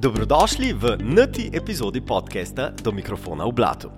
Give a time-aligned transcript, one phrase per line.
[0.00, 3.90] Dobrodošli v neti epizodi podcasta Do mikrofona v blatu.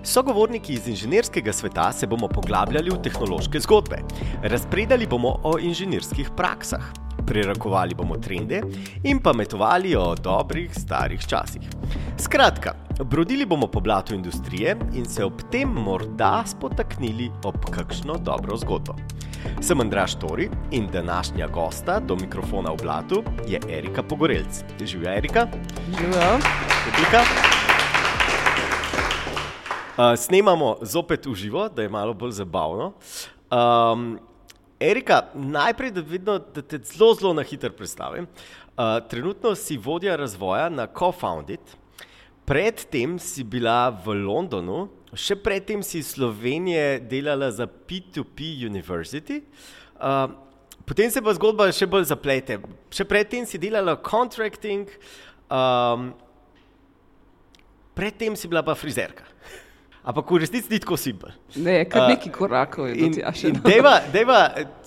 [0.00, 3.98] Sogovorniki iz inženirskega sveta se bomo poglabljali v tehnološke zgodbe,
[4.42, 6.88] razpredali bomo o inženirskih praksah,
[7.26, 8.62] prerakovali bomo trende
[9.04, 11.68] in pametovali o dobrih starih časih.
[12.16, 12.72] Skratka,
[13.04, 18.94] brodili bomo po blatu industrije in se ob tem morda spotaknili ob kakšno dobro zgodbo.
[19.60, 24.64] Sem Andraš Tori in današnja gosta do mikrofona v blatu je Erika Pogorelc.
[24.84, 25.46] Živijo Erika.
[25.98, 26.38] Živijo.
[26.84, 27.22] Publika.
[30.00, 32.92] Uh, snemamo zopet v živo, da je malo bolj zabavno.
[33.50, 34.18] Um,
[34.80, 38.24] Erika, najprej, da, vidno, da te zelo, zelo na hitro predstavim.
[38.24, 41.60] Uh, trenutno si vodja razvoja na CoFoundit,
[42.50, 49.42] predtem si bila v Londonu, Še predtem si iz Slovenije delala za P2P University,
[49.98, 50.30] uh,
[50.86, 52.60] potem se pa zgodba še bolj zaplete.
[52.94, 54.86] Še predtem si delala contracting,
[55.50, 56.12] um,
[57.98, 59.26] predtem si bila pa frizerka.
[60.00, 61.32] Ampak v resnici ni tako simpel.
[61.60, 64.38] Ne, kar neki korakov je in, in deva, deva,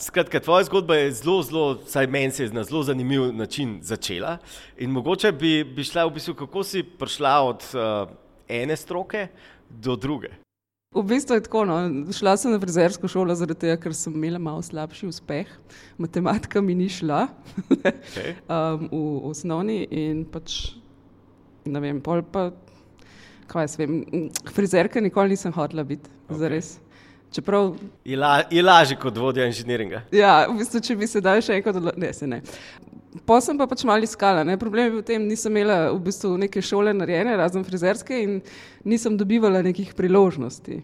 [0.01, 4.37] skratka, tvoja zgodba je zelo, zelo, saj meni se je na zelo zanimiv način začela.
[4.77, 8.09] In mogoče bi, bi šla v bistvu, kako si prišla od uh,
[8.49, 9.27] ene stroke
[9.69, 10.33] do druge.
[10.93, 11.65] V bistvu je tako.
[11.65, 11.77] No.
[12.13, 15.49] Šla sem na frizersko šolo, zaradi tega, ker sem imela malo slabši uspeh.
[15.97, 17.27] Matematika mi ni šla
[17.83, 18.33] Okay.
[18.53, 20.75] um, v osnovni in pač
[21.65, 22.51] ne vem, pol pa,
[23.53, 23.99] kaj jaz vem,
[24.53, 26.41] frizerka nikoli nisem hotela biti, okay.
[26.41, 26.73] zares.
[27.33, 27.71] Čeprav,
[28.05, 30.03] Je, la, je lažje kot vodja inženiringa.
[30.13, 32.43] ja, v bistvu, če bi se dal še enkrat, odlo- ne, se ne.
[33.25, 34.43] Pa sem pa pač malo iskala.
[34.45, 34.53] Ne.
[34.61, 38.39] Problem je v tem, nisem imela v bistvu neke šole narejene, razen frizerske, in
[38.85, 40.83] nisem dobivala nekih priložnosti.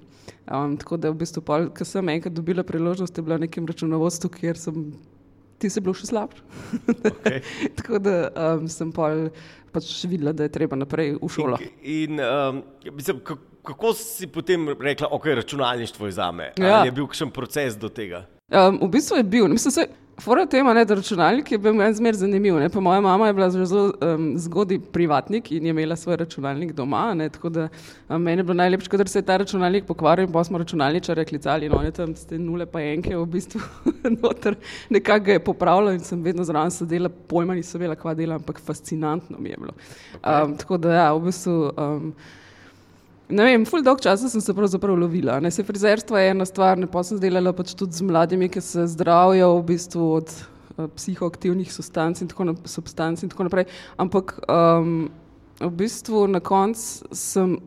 [0.50, 3.70] Um, tako da, v bistvu, pol, ko sem enkrat dobila priložnost, je bila v nekem
[3.70, 4.88] računovodstvu, kjer sem,
[5.62, 6.42] ti si bil še slabši.
[7.14, 7.42] Okay.
[7.82, 9.28] tako da um, sem pol
[9.72, 11.60] pač videla, da je treba naprej v šolo.
[11.84, 12.64] In, in um,
[12.96, 16.52] mislim, kako, si potem rekla, ok, računalništvo je za me?
[16.58, 16.80] Ja.
[16.80, 18.26] Ali je bil kakšen proces do tega?
[18.50, 19.88] Um, v bistvu je bil, mislim, se,
[20.20, 22.56] fora tema, ne, da računalnik je bil meni zmer zanimiv.
[22.60, 26.72] Ne, pa moja mama je bila zelo um, zgodaj privatnik in je imela svoj računalnik
[26.74, 27.14] doma.
[27.14, 27.68] Ne, tako da
[28.10, 31.26] um, meni je bilo najlepše, da se je ta računalnik pokvaril in pa smo računalničare
[31.26, 33.62] klicali in oni tam s te nule pa enke v bistvu
[34.22, 34.56] noter
[34.90, 38.60] nekako ga je popravljal in sem vedno zraven sedela, pojma nisem imela, kva dela, ampak
[38.66, 39.74] fascinantno mi je bilo.
[40.20, 41.72] Um, tako da ja, v bistvu.
[41.78, 42.14] Um,
[43.30, 45.36] Ne vem, ful dolg časa sem se pravzaprav lovila.
[45.44, 48.62] Ne, se frizerstvo je ena stvar, ne pa sem delala pač tudi z mladimi, ki
[48.66, 53.68] se zdravijo v bistvu od uh, psihoaktivnih substanc in nap substanc in tako naprej.
[54.02, 55.12] Ampak um,
[55.62, 57.60] v bistvu na koncu sem,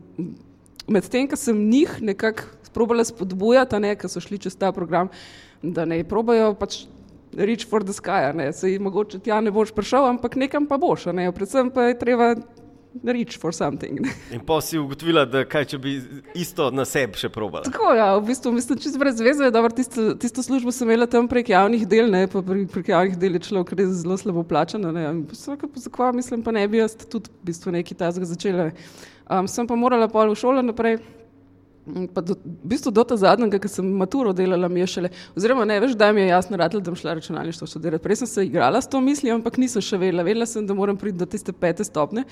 [0.91, 5.07] medtem ko sem njih nekako sprobala spodbujati, ne, ki so šli čez ta program,
[5.63, 6.83] da ne probajo pač.
[7.33, 10.77] Reach for the sky, ne, se jim mogoče tja ne boš prišel, ampak nekam pa
[10.77, 12.27] boš, ne, predvsem pa je treba
[13.03, 13.99] reach for something.
[14.35, 15.95] In pa si ugotovila, da kaj, če bi
[16.37, 17.65] isto na sebi še probala.
[17.65, 19.49] Tako, ja, v bistvu mislim, čist brez veze.
[19.53, 23.17] Dobro, tisto, tisto službo sem imela tam prek javnih del, ne, pa pri, prek javnih
[23.19, 24.85] del je človek res zelo slabo plačan.
[24.93, 25.07] ne.
[25.33, 28.71] Vsaka zakva, mislim, pa ne bi jaz tudi v bistvu nekaj tazga začela.
[29.27, 31.01] Um, sem pa morala pol v šolo naprej.
[32.15, 35.65] Pa do, v bistvu do ta zadnjega, ki sem maturo delala, mi je šele, oziroma
[35.67, 38.03] ne, veš, da mi je jasno radilo, da bom šla računalništvo študirati.
[38.03, 40.23] Prej sem se igrala s to mislijo, ampak nisem še vedela.
[40.23, 42.23] Vedela sem, da moram priti do tiste pete stopne.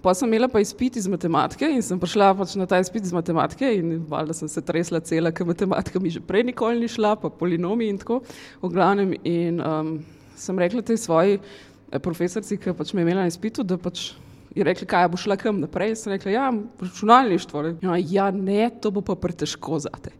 [0.00, 3.12] Pa sem imela pa izpit iz matematike in sem prišla pač na ta izpit iz
[3.12, 7.16] matematike in valjda sem se tresla cela, ker matematika mi že prej nikoli ni šla,
[7.20, 8.22] pa polinomi in tako,
[8.62, 9.12] v glavnem.
[9.28, 9.92] In um,
[10.40, 14.12] sem rekla tej svoji eh, profesorici, ki pač me je imela na izpitu, da pač
[14.56, 15.94] je rekla, kaj bo šla kam naprej.
[16.00, 16.48] Sem rekla, ja,
[16.80, 17.62] računalništvo.
[17.62, 17.74] ne.
[17.82, 20.16] Ja, ja, ne, to bo pa pretežko zate.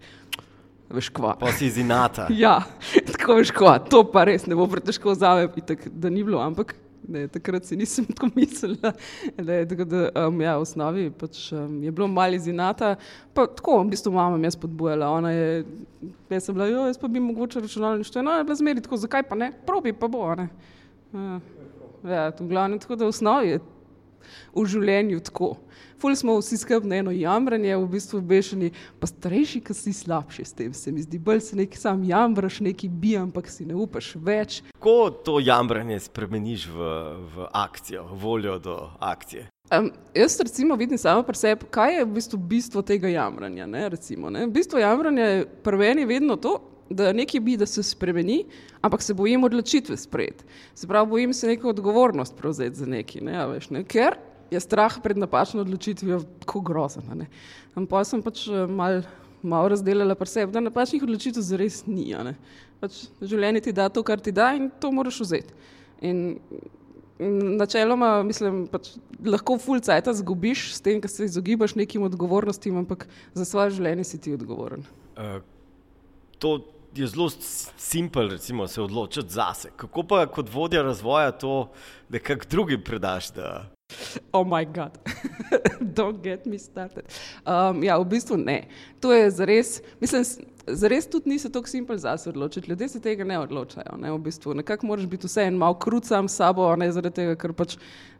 [0.90, 1.36] Veš kva.
[1.38, 2.28] Pa si iz inata.
[2.44, 2.60] Ja,
[3.12, 6.42] tako veš, kva, to pa res ne bo pretežko za me, itak, da ni bilo,
[6.42, 6.74] ampak
[7.08, 8.92] ne, takrat si nisem tako mislila.
[9.38, 12.94] Ne, tako da, um, ja, v osnovi pač, um, je bilo malo izinata,
[13.34, 15.64] pa tako, v bistvu mama me je spodbujala, ona je,
[16.30, 19.26] jaz sem bila, jo, jaz pa bi mogoče računalništvo, no, je bila zmeri tako, zakaj
[19.28, 20.48] pa ne, probi pa bo, ne.
[21.12, 21.40] Ja,
[22.04, 23.60] ja, v glavnem, tako da v osnovi je
[24.54, 25.56] v življenju tako.
[26.00, 28.70] Ful smo vsi skupaj na eno jamranje, v bistvu bešeni,
[29.00, 30.72] pa starejši, ki si slabši s tem.
[30.72, 34.62] Se mi zdi, bolj se neki sam jamraš, neki bi, ampak si ne upaš več.
[34.78, 36.90] Kako to jamranje spremeniš v,
[37.36, 39.50] v akcijo, voljo do akcije?
[39.70, 43.66] Um, jaz recimo vidim samo pri sebi, kaj je v bistvu bistvo tega jamranja.
[43.66, 44.46] Ne, recimo, ne.
[44.48, 46.56] Bistvo jamranja je prveni vedno to,
[46.90, 48.44] da nekaj bi, da se spremeni,
[48.82, 50.44] ampak se bojim odločitve sprejeti.
[50.74, 54.18] Se pravi, bojim se neko odgovornost prevzeti za nekaj, ne, veš, ne, ker
[54.50, 57.26] je strah pred napačno odločitvijo tako grozen.
[57.74, 59.02] Ampak pa sem pač eh, mal,
[59.42, 62.10] malo razdelila pri sebi, da napačnih odločitev zares ni.
[62.80, 65.54] Pač življenje ti da to, kar ti da in to moraš vzeti.
[66.02, 66.40] In
[67.60, 68.94] načeloma, mislim, pač
[69.24, 74.20] lahko fulcajta zgubiš s tem, ker se izogibaš nekim odgovornostim, ampak za svoje življenje si
[74.24, 74.86] ti odgovoren.
[75.14, 75.38] Uh,
[76.40, 76.58] to
[76.94, 77.30] je zelo
[77.76, 79.70] simpel, recimo, se odločiti zase.
[79.76, 81.70] Kako pa kot vodja razvoja to
[82.08, 83.30] nekako drugim predaš?
[83.30, 83.66] Da...
[84.32, 84.98] Oh, moj bog,
[85.96, 87.04] don't get me started.
[87.46, 88.68] Um, ja, v bistvu ne.
[89.00, 90.24] To je zares, mislim,
[90.66, 92.70] zares tudi ni se tako simpel zase odločiti.
[92.70, 93.96] Ljudje se tega ne odločajo.
[93.98, 94.54] Ne, v bistvu.
[94.54, 97.76] Nekako moraš biti vse en malo krucam s sabo, ne zaradi tega, ker pač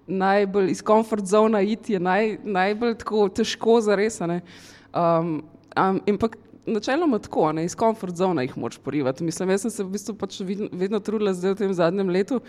[0.06, 2.96] najbolj iz komfort zona iti je naj, najbolj
[3.34, 4.20] težko zares.
[4.20, 5.42] Um,
[5.76, 6.28] um, pa
[6.66, 9.24] načeloma tako, ne, iz komfort zona jih moč porivati.
[9.24, 10.40] Mislim, jaz sem se v bistvu pač
[10.72, 12.40] vedno trudila zdaj v tem zadnjem letu,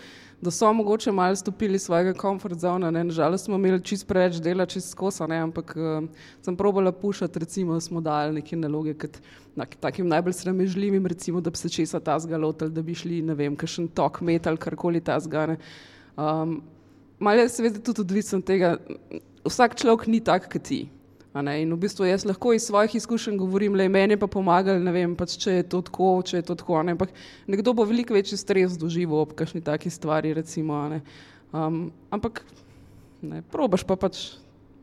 [0.42, 2.90] da so mogoče malo stopili iz svojega komfort zona.
[2.90, 6.04] Nažalost smo imeli čist preveč dela, čist skosa, ne, ampak uh,
[6.44, 9.18] sem probala pušati, recimo, smo dali neke naloge, kot
[9.56, 13.34] na, takim najbolj sramežljivim, recimo, da bi se česa ta zgalotel, da bi šli, ne
[13.38, 15.58] vem, kakšen tok metal, karkoli ta zgane.
[16.16, 16.60] Um,
[17.22, 18.76] Malo je seveda tudi odvisno od tega,
[19.46, 20.88] vsak človek ni tak, kot ti.
[21.32, 25.14] In v bistvu jaz lahko iz svojih izkušenj govorim, le meni pa pomaga, ne vem,
[25.16, 26.82] pač, če je to tako, če je to tako.
[26.84, 26.92] Ne?
[26.92, 27.14] Ampak
[27.48, 30.82] nekdo bo veliko večji stres doživel ob kakšni taki stvari, recimo.
[31.52, 32.42] Um, ampak
[33.24, 34.36] ne, probaš pa pač.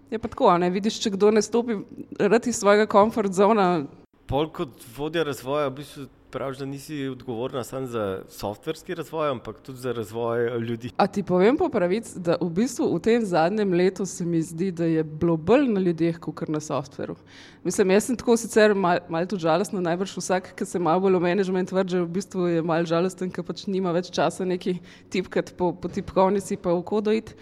[0.10, 1.84] Je pa tako, ne vidiš, če kdo ne stopi
[2.18, 3.86] iz svojega komfort zona.
[4.26, 9.62] Pol kot vodja razvoja, v bistvu praviš, da nisi odgovorna samo za softverski razvoj, ampak
[9.62, 10.92] tudi za razvoj eh, ljudi.
[10.98, 14.72] A ti povem po pravici, da v bistvu v tem zadnjem letu se mi zdi,
[14.72, 17.16] da je bilo bolj na ljudeh, kot na softveru.
[17.64, 21.18] Mislim, jaz sem tako sicer malo mal tudi žalostna, najbrž vsak, ki se malo bolj
[21.18, 24.80] v management vrže, v bistvu je malo žalosten, ker pač nima več časa neki
[25.10, 27.36] tipkati po, po tipkovnici, pa v kodojit.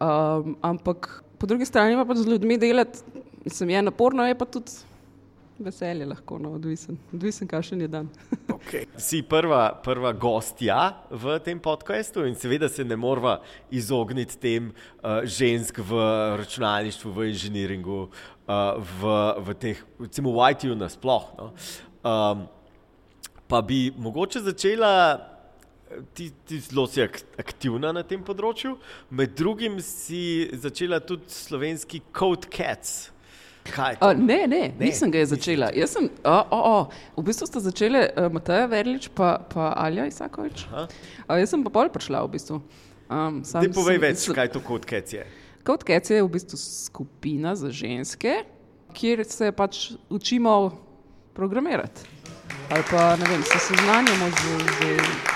[0.00, 3.04] Um, ampak po drugi strani pa pač z ljudmi delati,
[3.44, 4.89] mislim, je naporno, je pa tudi
[5.64, 8.08] veselje lahko, no, odvisen, odvisen kakšen je dan.
[8.56, 8.86] okay.
[9.00, 10.78] Si prva, prva gostja
[11.10, 13.38] v tem podkastu in seveda se ne moramo
[13.70, 16.04] izogniti tem uh, žensk v
[16.40, 19.16] računalništvu, v inženiringu, uh, v,
[19.46, 21.30] v teh, recimo v IT-ju nasploh.
[21.38, 21.52] No.
[22.00, 22.46] Um,
[23.50, 25.26] pa bi mogoče začela.
[26.14, 28.76] Ti, ti zelo si aktivna na tem področju,
[29.10, 33.08] med drugim si začela tudi slovenski Code Cats.
[33.70, 35.70] Uh, ne, ne, ne, nisem ga začela.
[35.86, 36.84] Sem, oh, oh, oh.
[37.16, 40.64] V bistvu sta začela uh, Mateja Verlič pa, pa Alja Isakovič.
[40.72, 40.88] Uh,
[41.38, 42.60] jaz sem pa pol prišla v bistvu.
[43.10, 45.26] Um, Ti povej sem, več, sem, kaj to kot Kec je.
[45.66, 48.40] Kot Kec je v bistvu skupina za ženske,
[48.96, 50.72] kjer se pač učimo
[51.36, 52.08] programirati.
[52.70, 54.42] Ali pa vem, se seznanjamo z,
[54.78, 54.80] z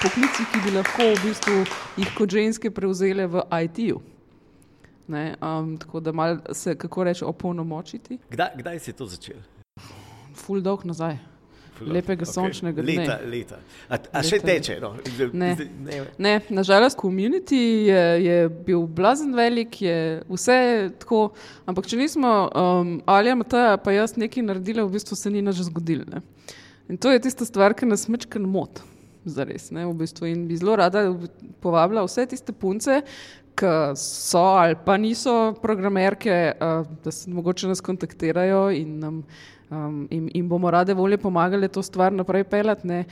[0.02, 1.56] poklici, ki bi lahko v bistvu
[1.98, 4.00] jih kot ženske prevzele v IT-ju.
[5.08, 8.18] Ne, um, tako da mal se, kako reče, opolnomočiti.
[8.30, 9.36] Kdaj, kdaj si to začel?
[10.34, 11.18] Ful dolg nazaj.
[11.80, 12.32] Lepega okay.
[12.32, 12.94] sončnega dne.
[13.02, 13.56] Leta, leta.
[13.88, 14.22] A, a leta.
[14.28, 14.76] še teče?
[14.82, 14.92] No?
[15.34, 15.50] Ne.
[15.82, 15.98] ne.
[16.22, 17.58] ne, nažalost, komunity
[17.88, 18.36] je, je
[18.66, 19.96] bil blazen velik, je
[20.30, 20.58] vse
[21.02, 21.26] tako.
[21.66, 25.64] Ampak če nismo um, ali Mata, pa jaz nekaj naredili, v bistvu se ni nič
[25.66, 26.22] zgodilo.
[26.88, 28.82] In to je tista stvar, ki nas mečken mot.
[29.24, 30.28] Zares, ne, v bistvu.
[30.30, 31.06] In bi zelo rada
[31.64, 33.00] povabila vse tiste punce,
[33.54, 33.66] ki
[33.96, 39.22] so ali pa niso programerke, uh, da se mogoče nas kontaktirajo in, nam,
[39.70, 43.04] um, in, in bomo rade volje pomagali to stvar naprej pelati.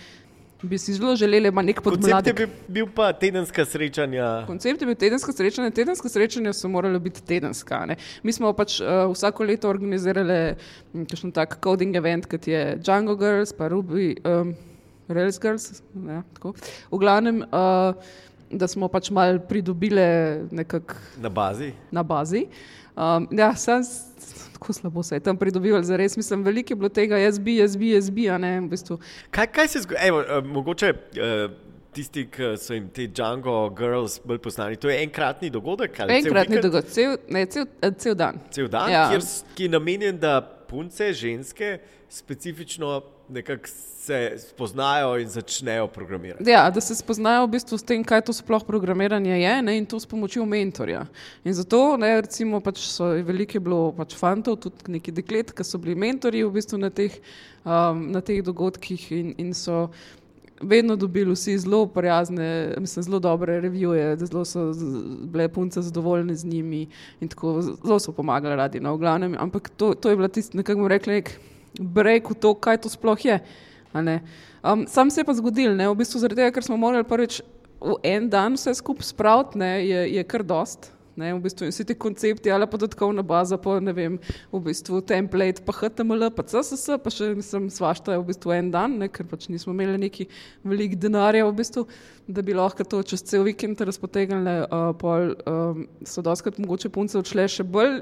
[0.63, 2.37] Bi si zelo želeli, da ima nek podmladek.
[2.37, 4.45] Koncept je bil pa tedenska srečanja.
[4.47, 5.71] Koncept je bil tedenska srečanja.
[5.71, 7.81] Tedenska srečanja so morala biti tedenska.
[7.87, 7.97] Ne?
[8.23, 10.55] Mi smo pač uh, vsako leto organizirali
[10.95, 14.55] kakšen tak coding event, kot je Django Girls, pa Ruby, um,
[15.09, 15.83] Rails Girls.
[15.95, 16.23] Ne,
[16.91, 17.43] v glavnem.
[17.51, 17.95] Uh,
[18.53, 20.01] da smo pač malo pridobili
[21.17, 21.73] na bazi.
[21.91, 22.47] Na bazi.
[22.97, 23.83] Um, ja, sem
[24.53, 27.57] tako slabo se je tam pridobival, za res mislim, veliko je bilo tega, jaz bi,
[27.57, 28.29] jaz bi, jaz bi.
[28.39, 28.99] Ne, v bistvu.
[29.31, 30.11] kaj, kaj se zgodi?
[30.11, 30.95] Uh, mogoče.
[31.19, 31.51] Uh,
[31.93, 35.99] Tisti, ki so jim te Django Girls bolj poznani, to je enkratni dogodek.
[36.09, 38.39] Enkratni dogodek, cel, ne, cel, eh, cel dan.
[38.51, 39.03] Cel dan, ja.
[39.11, 39.27] kjer,
[39.59, 40.39] ki je namenjen, da
[40.73, 43.69] punce, ženske, specifično nekako
[44.03, 46.51] se spoznajo in začnejo programirati.
[46.51, 49.87] Ja, da se spoznajo v bistvu s tem, kaj to sploh programiranje je ne, in
[49.87, 51.05] to s pomočjo mentorja.
[51.45, 55.79] In zato, ne, recimo, pač so veliko bilo pač fantov, tudi neki deklet, ki so
[55.79, 57.21] bili mentori v bistvu na teh,
[57.63, 59.87] um, na teh dogodkih in, in so
[60.63, 64.73] vedno dobili vsi zelo prijazne, mislim, zelo dobre revije, zelo so
[65.23, 66.87] bile punce zadovoljne z njimi
[67.21, 69.37] in tako zelo so pomagali radi na no, oglavnem.
[69.39, 71.39] Ampak to, to je bila tista, nekako bomo rekli, nek
[71.81, 73.41] breg v to, kaj to sploh je.
[74.63, 75.89] Um, sam se je pa zgodil, ne?
[75.89, 77.43] v bistvu zaradi tega, ker smo morali prvič
[77.81, 81.95] v en dan vse skupaj spraviti, je, je kar dost Ne, v bistvu, vsi ti
[81.99, 84.15] koncepti, ali podatkovna baza, pa ne vem,
[84.49, 88.97] v bistvu template, pa HTML, pa CSS, pa še mislim, svašta v bistvu en dan,
[89.03, 90.27] ne, ker pač nismo imeli neki
[90.65, 91.85] velik denarja, v bistvu,
[92.33, 97.21] da bi lahko to čez cel vikend razpotegnili, uh, pol um, so doskrat mogoče punce
[97.21, 98.01] odšle še bolj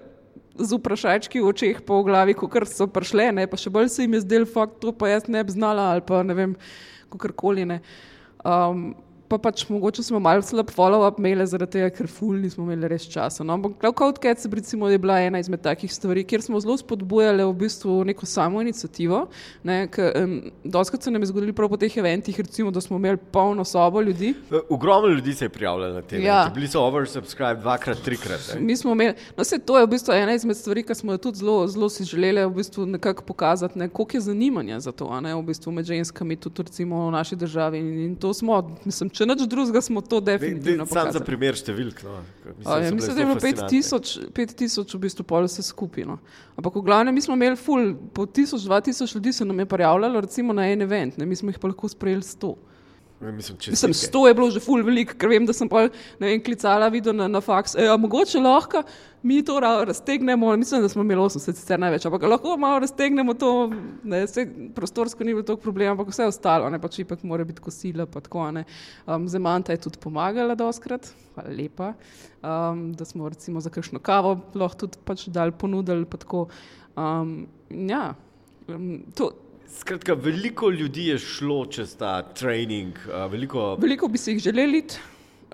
[0.61, 4.14] z vprašajčki v očeh po glavi, kot so prišle, ne, pa še bolj se jim
[4.21, 6.55] je zdel fakt, to pa jaz ne bi znala ali pa ne vem,
[7.11, 7.83] kakorkoli ne.
[8.47, 8.93] Um,
[9.31, 13.07] pa pač mogoče smo malo slab follow-up imeli, zaradi tega, ker ful nismo imeli res
[13.11, 13.45] časa.
[13.47, 17.47] No, ampak Cloud Cats recimo, je bila ena izmed takih stvari, kjer smo zelo spodbujali
[17.47, 19.23] v bistvu neko samo inicijativo.
[19.63, 20.35] Um,
[20.65, 24.03] Doskrat se nam je zgodilo prav po teh eventih, recimo, da smo imeli polno sobo
[24.03, 24.35] ljudi.
[24.69, 26.51] Ogromno ljudi se je prijavljalo na te ja.
[26.55, 28.57] bili so oversubscribed dvakrat, trikrat.
[28.59, 31.23] Mi smo imeli, no se to je v bistvu ena izmed stvari, ki smo jo
[31.29, 35.21] tudi zelo, zelo si želeli v bistvu nekako pokazati, ne, koliko je zanimanja za to,
[35.21, 39.11] ne, v bistvu med ženskami tudi recimo v naši državi in, in to smo, mislim,
[39.21, 40.87] če nič drugega, smo to definitivno.
[40.89, 42.00] Sam za primer številk.
[42.07, 42.17] No.
[42.47, 43.41] Mislim, ja, mislim da je bilo
[44.39, 46.17] 5000 v bistvu pol vse skupino.
[46.57, 50.57] Ampak v glavnem mi smo imeli ful, po 1000-2000 ljudi se nam je prijavljalo recimo
[50.57, 51.29] na en event, ne?
[51.29, 52.57] mi smo jih pa lahko sprejeli 100.
[53.21, 56.41] Mislim, mislim, sto je bilo že ful veliko, ker vem, da sem pa ne vem,
[56.41, 57.77] klicala video na, na faks.
[57.77, 58.81] E, mogoče lahko
[59.23, 63.50] mi to raztegnemo, mislim, da smo imeli 80, sicer največ, ampak lahko malo raztegnemo to,
[64.05, 67.61] ne, vse prostorsko ni bilo toliko problema, ampak vse ostalo, ne, pač ipak mora biti
[67.61, 68.65] kosila, pa tako, ne.
[69.07, 71.93] Um, Zemanta je tudi pomagala doskrat, hvala lepa,
[72.41, 76.49] um, da smo recimo za kakšno kavo lahko tudi pač dal ponudili, pa tako,
[76.97, 78.15] um, ja,
[78.69, 79.33] um, to,
[79.71, 82.97] Skratka, veliko ljudi je šlo čez ta trening.
[83.07, 83.77] Uh, veliko...
[83.79, 84.81] veliko bi si jih želeli.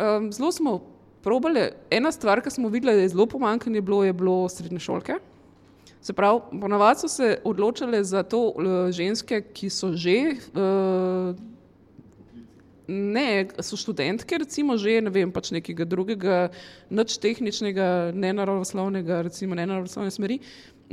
[0.00, 0.78] Um, zelo smo
[1.26, 1.66] probali.
[1.90, 5.18] Ena stvar, ki smo videli, da je zelo pomankanje bilo, je bilo srednje šolke.
[6.06, 8.64] Se pravi, ponavadi so se odločile za to uh,
[8.94, 10.16] ženske, ki so že.
[10.54, 11.34] Uh,
[12.86, 16.36] Ne, so študentke, recimo, že ne vem, pač nekega drugega,
[16.86, 20.36] nič tehničnega, ne naravoslovnega, recimo, ne naravoslovne smeri,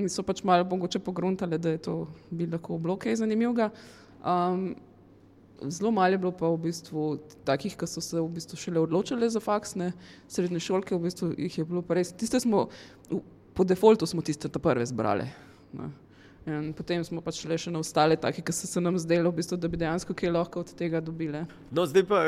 [0.02, 1.96] in so pač malo mogoče pogruntali, da je to
[2.34, 3.70] bi lahko bilo kaj zanimivega.
[4.26, 4.74] Um,
[5.70, 9.30] zelo malo je bilo pa v bistvu takih, ki so se v bistvu šele odločili
[9.30, 9.92] za faksne
[10.28, 12.14] srednje šolke, v bistvu jih je bilo pa res.
[12.14, 12.68] Tiste smo,
[13.54, 15.30] po defaultu smo tiste ta prve zbrali.
[15.74, 15.92] Ne.
[16.44, 19.38] In potem smo pač šli še na ostale, take, ki so se nam zdeli, v
[19.38, 21.46] bistvu, da bi dejansko kaj lahko od tega dobili.
[21.72, 22.24] No, zdaj pa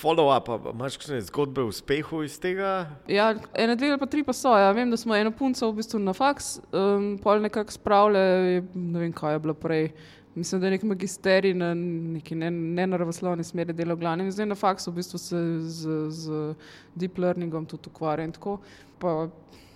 [0.00, 2.88] follow-up, imaš kakšne zgodbe o uspehu iz tega?
[3.12, 4.54] Ja, ene, dve ali pa tri pa so.
[4.56, 4.72] Ja.
[4.72, 9.12] Vem, da smo eno punco v bistvu na faks, um, pol nekako spravljali, ne vem,
[9.12, 9.90] kaj je bilo prej.
[10.38, 14.30] Mislim, da je nek magisterij na neki nenaravoslovni ne smeri delo glavni.
[14.30, 16.54] Zdaj na faksu v bistvu se z, z
[16.94, 18.32] deep learningom tudi ukvarjam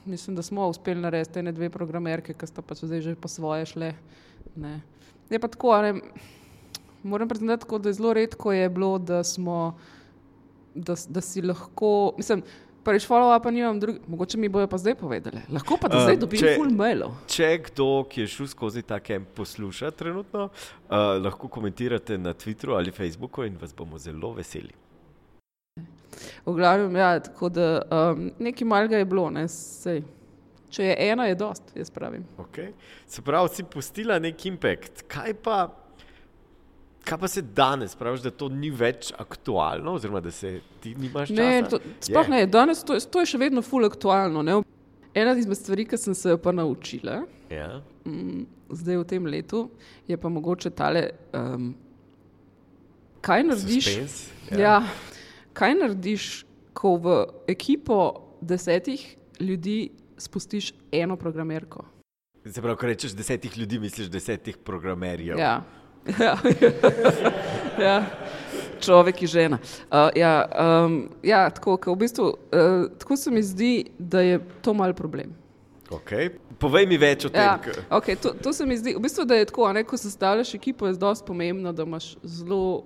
[0.04, 3.66] mislim, da smo uspeli narediti te dve programerke, ki sta pač zdaj že po svoje
[3.66, 3.92] šle.
[4.56, 4.80] Ne.
[5.30, 5.94] Je pa tako, ne,
[7.02, 9.78] moram priznati, da je zelo redko je bilo, da smo,
[10.74, 12.42] da, da si lahko, mislim,
[12.82, 15.40] Prvič, follow up, nimam drugi, mogoče mi bojo pa zdaj povedali.
[15.54, 17.12] Lahko pa da zdaj dobim uh, full mailov.
[17.30, 22.74] Če kdo, ki je šel skozi ta kamp, posluša trenutno, uh, lahko komentirate na Twitteru
[22.74, 24.74] ali Facebooku in vas bomo zelo veseli.
[26.46, 30.02] V glavnem, ja, tako da um, nekaj malega je bilo, ne, sej.
[30.72, 32.24] Če je ena, je dost, jaz pravim.
[32.40, 32.72] Okay.
[33.06, 35.04] Se pravi, si postila nek impact.
[35.12, 35.66] Kaj pa,
[37.04, 41.28] kaj pa se danes, praviš, da to ni več aktualno, oziroma da se ti nimaš
[41.28, 41.42] časa?
[41.42, 42.30] Ne, to, sploh yeah.
[42.30, 44.42] ne, danes to, to je še vedno full aktualno.
[44.46, 44.60] Ne?
[45.14, 47.78] Ena izmed stvari, ki sem se jo pa naučila, yeah.
[47.78, 47.80] Ja.
[48.08, 49.66] m, zdaj v tem letu,
[50.08, 51.72] je pa mogoče tale, um,
[53.20, 53.90] kaj narediš.
[53.90, 54.62] Suspense, yeah.
[54.62, 54.78] Ja.
[54.78, 55.10] ja
[55.52, 57.16] kaj narediš, ko v
[57.52, 57.98] ekipo
[58.40, 61.84] desetih ljudi spustiš eno programerko?
[62.46, 65.38] Se pravi, ko rečeš desetih ljudi, misliš desetih programerjev.
[65.38, 65.60] Ja.
[66.18, 66.36] Ja.
[67.78, 67.96] ja.
[68.82, 69.58] Človek in žena.
[69.86, 74.74] Uh, ja, um, ja, tako, v bistvu, uh, tako se mi zdi, da je to
[74.74, 75.30] mal problem.
[75.90, 76.32] Okay.
[76.58, 77.42] Povej mi več o tem.
[77.42, 80.54] Ja, okay, to, to se mi zdi, v bistvu, da je tako, ne, ko sestavljaš
[80.58, 82.82] ekipo, je zelo pomembno, da imaš zelo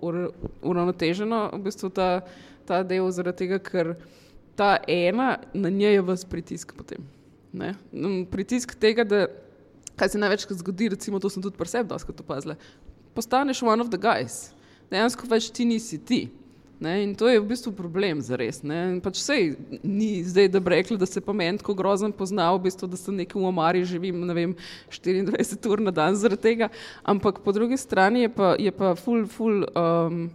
[0.61, 2.11] uravnoteženo v bistvu ta
[2.67, 3.95] ta del, zaradi tega, ker
[4.59, 6.75] ta ena na njej je vse pritisk.
[6.79, 7.07] Potem,
[8.33, 9.27] pritisk tega, da
[9.97, 12.59] kaj se največkrat zgodi, recimo to sem tudi pri sebi dosti opazila.
[13.17, 14.51] Postaneš one of the guys,
[14.93, 16.27] dejansko več ti nisi ti.
[16.81, 18.59] Ne, in to je v bistvu problem za res.
[19.01, 22.67] Pač sej, ni zdaj, da bi rekli, da se pa meni tako grozno pozna, v
[22.69, 24.53] bistvu, da sem nekaj v omari, živim vem,
[24.93, 26.69] 24 ur na dan zaradi tega.
[27.01, 29.65] Ampak po drugi strani je pa, je pa full, full.
[29.73, 30.29] Um,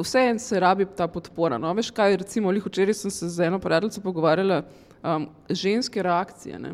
[0.00, 1.60] vseeno se rabi ta podpora.
[1.60, 1.74] No?
[1.76, 4.62] Veš kaj, recimo, včeraj sem se z eno prijateljico pogovarjala,
[5.04, 6.56] um, ženske reakcije.
[6.56, 6.72] Ne?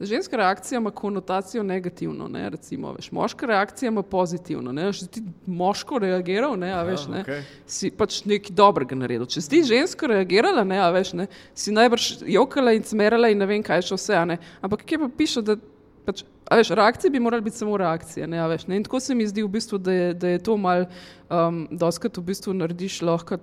[0.00, 4.72] Ženska reakcija ima konotacijo negativno, ne, recimo, veš, moška reakcija ima pozitivno.
[4.72, 7.40] Ne, če si ti moško reagiral, ne, a veš, ne, okej.
[7.66, 9.24] si pač nekaj dobrega naredil.
[9.24, 13.40] Če si ti žensko reagirala, ne, a veš, ne, si najbrž jokala in smerala in
[13.40, 14.38] ne vem kaj še vse, ne.
[14.60, 15.56] Ampak kje pa piše, da
[16.04, 18.76] pač, veš, reakcije bi morali biti samo reakcije, ne, veš, ne.
[18.76, 20.84] In tako se mi zdi v bistvu, da je, da je to mal,
[21.32, 23.40] um, doskrat v bistvu narediš lahko,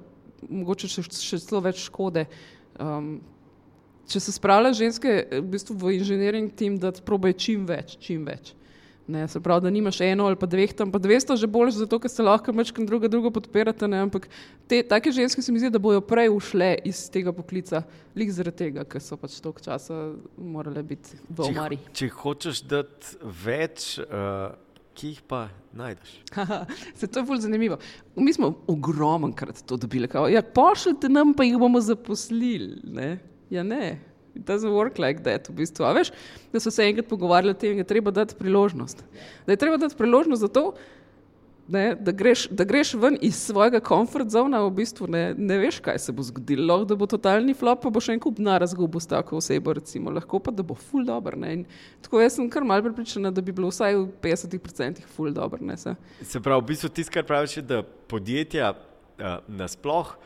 [0.54, 2.28] mogoče še, še celo več škode.
[2.78, 3.16] Um,
[4.08, 8.26] če se spravlja ženske eh, v, bistvu v inženiring tim, da probejo čim več, čim
[8.28, 8.54] več.
[9.08, 11.98] Ne, se pravi, da nimaš eno ali pa dveh, tam pa dvesto že boljš, zato
[12.00, 13.88] ker se lahko večkrat druga drugo podpirate.
[13.92, 14.30] Ne, ampak
[14.68, 17.82] te take ženske se mi zdi, da bojo prej ušle iz tega poklica,
[18.16, 19.98] lik zaradi tega, ker so pač toliko časa
[20.40, 21.80] morale biti v Če, omari.
[21.92, 24.56] če hočeš dati več, uh,
[24.96, 26.16] ki jih pa najdeš?
[27.02, 27.82] Se to je bolj zanimivo.
[28.16, 30.08] Mi smo ogromnkrat to dobili.
[30.08, 32.80] Kao, ja, pošljite nam, pa jih bomo zaposlili.
[32.88, 33.18] Ne?
[33.54, 34.00] Ja, ne.
[34.34, 35.86] It doesn't work like that, v bistvu.
[35.86, 36.10] A veš,
[36.50, 39.06] da so se enkrat pogovarjali o tem, da je treba dati priložnost.
[39.46, 40.72] Da je treba dati priložnost za to,
[41.68, 45.78] ne, da, greš, da greš ven iz svojega komfort zona, v bistvu ne, ne veš,
[45.86, 46.66] kaj se bo zgodilo.
[46.66, 49.78] Lahko da bo totalni flop, pa bo še en kup na razgubo s tako osebo,
[49.78, 50.12] recimo.
[50.12, 50.76] lahko pa da bo
[51.38, 51.54] ne.
[51.54, 51.66] In
[52.02, 55.62] Tako jaz sem kar mal pripričana, da bi bilo vsaj v 50% full dobro.
[55.62, 55.96] ne, se.
[56.22, 60.18] Se pravi, v bistvu tisto, kar praviš, da podjetja uh, nasploh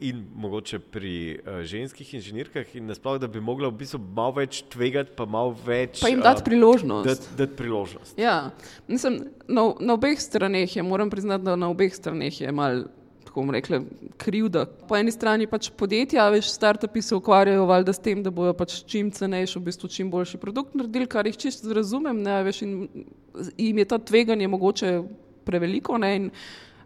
[0.00, 4.60] in mogoče pri uh, ženskih inženirkah in nasploh, da bi mogla v bistvu malo več
[4.70, 5.98] tvegati, pa malo več.
[6.02, 7.08] Pa jim dati priložnost.
[7.08, 8.14] Dati, dati priložnost.
[8.18, 8.50] Ja,
[8.88, 12.86] mislim, na, na obeh straneh je, moram priznati, da na obeh straneh je mal.
[13.28, 13.82] Tako bom rekla,
[14.16, 14.62] krivda.
[14.88, 18.78] Po eni strani pač podjetja, veš, startupi se ukvarjajo valjda s tem, da bojo pač
[18.88, 22.72] čim cenejši, v bistvu čim boljši produkt naredili, kar jih čisto razumem, ne, veš, in
[23.58, 24.94] jim je to tveganje mogoče
[25.44, 26.30] preveliko, ne, in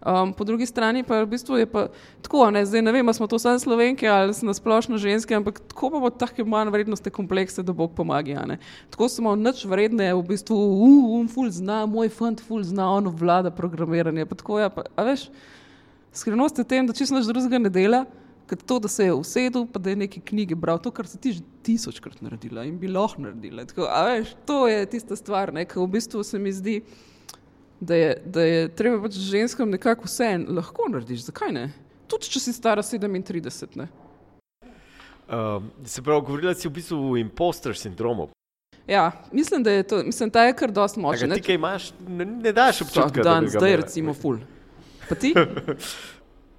[0.07, 1.87] Um, po drugi strani pa v bistvu je pa
[2.23, 5.61] tako, ne, zdaj ne vem, ali smo to samo slovenke ali smo nasplošno ženske, ampak
[5.71, 8.57] tako imamo take manj vrednostne komplekse, da Bog pomaga.
[8.91, 13.07] Tako smo nič vredne, v bistvu, uh, um, ful zna, moj fant ful zna, on
[13.07, 14.27] vlada programiranje.
[14.27, 15.29] Pa tako, ja, pa, a veš,
[16.11, 18.03] skrivnost je tem, da čisto nič drugega ne dela,
[18.51, 21.15] kot to, da se je usedel, pa da je neke knjige bral, to, kar si
[21.23, 23.71] ti že tisočkrat naredila in bi lahko naredila.
[23.71, 26.81] Tako, veš, to je tista stvar, ki v bistvu se mi zdi
[27.83, 31.27] da je, da je treba pač ženskam nekako vse en lahko narediš.
[31.27, 31.65] Zakaj ne?
[32.07, 33.75] Tudi če si stara 37.
[33.81, 33.89] Ne?
[35.33, 38.29] Um, se pravi, govorila si v bistvu o impostor sindromu.
[38.87, 41.31] Ja, mislim, da je to, mislim, ta je kar dosti močen.
[41.35, 43.83] ti kaj imaš, ne, ne daš občutka, da dan, ga zdaj imela.
[43.83, 44.39] recimo ful.
[45.09, 45.35] Pa ti?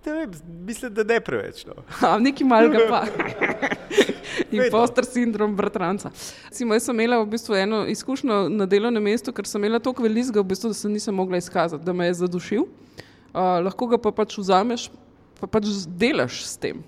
[0.03, 0.31] Ne vem,
[0.67, 1.61] mislim, da ne preveč.
[1.63, 1.73] No.
[2.03, 3.05] A, nekaj malega pa.
[4.53, 6.11] Impostor sindrom bratranca.
[6.49, 10.05] Recimo, jaz sem imela v bistvu eno izkušnjo na delovnem mestu, ker sem imela toliko
[10.05, 12.67] velikega, v bistvu, da se nisem mogla izkazati, da me je zadušil.
[13.33, 14.89] Uh, lahko ga pa pač vzameš,
[15.39, 16.83] pa pač delaš s tem.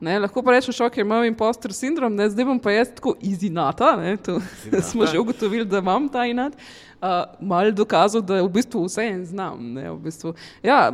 [0.00, 3.90] Ne, lahko pa rečeš, ok, imam impostor sindrom, ne, zdaj bom pa jaz tako izinata,
[4.00, 4.86] ne, to Izinata.
[4.88, 6.56] smo že ugotovili, da imam ta inat.
[7.00, 9.60] Uh, mal dokazal, da v bistvu vse en znam.
[9.76, 10.32] Ne, v bistvu.
[10.64, 10.88] ja,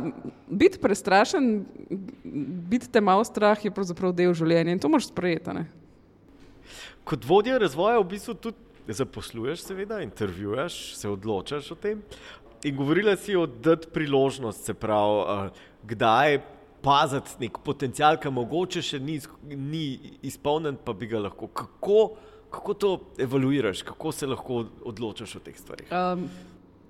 [0.47, 1.65] biti prestrašen,
[2.67, 5.55] biti te malo strah je pravzaprav del življenja in to moraš sprejeti.
[7.07, 12.01] Kot vodja razvoja v bistvu tudi zaposluješ, seveda, intervjuješ, se odločaš o tem.
[12.63, 16.39] In govorila si o dati priložnost, se pravi, uh, kdaj
[16.81, 19.83] paziti nek potencial, ki mogoče še ni, ni
[20.25, 21.49] izpolnjen, pa bi ga lahko.
[21.53, 21.99] Kako,
[22.53, 25.91] kako to evaluiraš, kako se lahko odločaš o teh stvarih?
[25.91, 26.27] Um,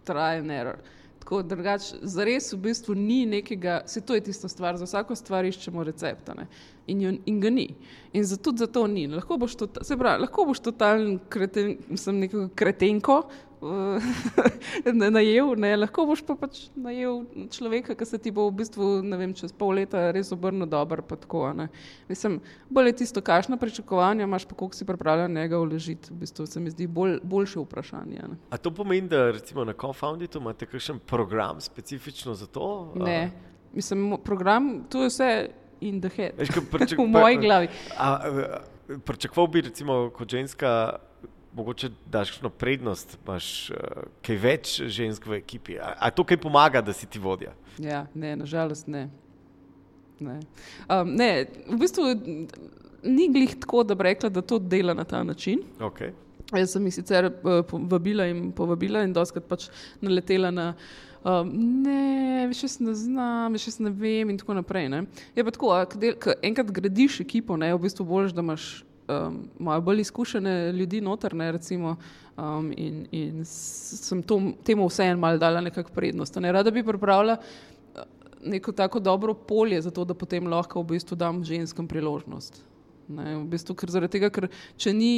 [0.08, 0.80] trial and error.
[1.24, 5.46] Tako drugač, zares v bistvu ni nekega, se to je tista stvar, za vsako stvar
[5.46, 6.48] iščemo recepta ne?
[6.88, 7.68] In, jo, in ga ni.
[8.14, 9.08] In zato, zato ni.
[9.08, 13.22] Lahko boš, tota, se pravi, lahko boš totalen kreten, sem neko kretenko
[13.62, 14.04] uh,
[14.94, 15.72] ne- najel, ne?
[15.78, 17.24] lahko boš pa pač najel
[17.54, 21.02] človeka, ki se ti bo v bistvu, ne vem, čez pol leta res obrnil dober,
[21.02, 21.48] pa tako.
[21.50, 21.68] a ne.
[22.10, 26.14] Mislim, bolj je tisto, kakšna pričakovanja imaš, pa koliko si pripravljen njega vložiti.
[26.14, 28.24] V bistvu se mi zdi bolj, boljše vprašanje.
[28.30, 28.40] Ne?
[28.50, 32.94] A to pomeni, da recimo na Confounditu imate kakšen program specifično za to?
[32.96, 33.32] Ne,
[33.74, 35.32] mislim, program, to je vse
[35.82, 36.32] in the head.
[36.38, 37.68] Veš, pričak- v moji glavi.
[37.98, 38.60] A, a,
[39.06, 41.00] pričakoval bi, recimo, kot ženska,
[41.54, 43.78] mogoče daš kakšno prednost, imaš uh,
[44.22, 45.80] kaj več žensk v ekipi.
[45.80, 47.54] A, a to kaj pomaga, da si ti vodja?
[47.80, 49.10] Ja, ne, nažalost ne.
[50.20, 50.40] Ne.
[50.90, 52.04] Um, ne, v bistvu
[53.04, 55.62] ni glih tako, da bi rekla, da to dela na ta način.
[55.80, 56.14] Okay.
[56.56, 59.68] Jaz sem jih sicer eh, po- vabila in povabila in doskrat pač
[60.02, 60.72] naletela na.
[61.28, 61.50] Um,
[61.84, 64.88] ne, več jaz ne znam, več jaz ne vem, in tako naprej.
[64.94, 65.02] Ne.
[65.36, 68.46] Je pa tako, a ko del- ko enkrat gradiš ekipo, ne, v bistvu bolj, da
[68.46, 68.68] imaš
[69.12, 71.98] um, malo bolj izkušene ljudi noter, ne, recimo,
[72.38, 76.40] um, in, in sem to, temu vseeno malo dala nekako prednost.
[76.40, 76.54] Ne.
[76.56, 78.08] Rada bi pripravila eh,
[78.48, 82.64] neko tako dobro polje, zato da potem lahko v bistvu dam ženskam priložnost.
[83.08, 84.48] Ne, v bistvu, ker zaradi tega, ker
[84.80, 85.12] če ni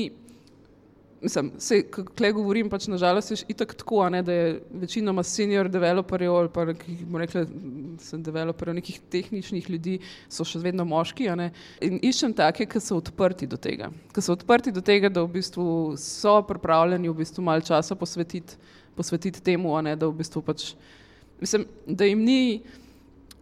[1.21, 6.35] Mislim, se, kaj govorim, pač nažalost je itak tako, ne, da je večinoma senior developerjev
[6.35, 7.43] ali pa nekih, rekla,
[8.13, 9.97] developerjev, nekih tehničnih ljudi,
[10.31, 11.27] so še vedno moški.
[11.83, 13.91] In iščem take, ki so odprti do tega.
[14.15, 18.55] Ki so odprti do tega, da v bistvu so pripravljeni v bistvu malo časa posvetiti,
[18.95, 20.71] posvetiti temu, ne, da v bistvu pač,
[21.41, 22.41] mislim, da jim ni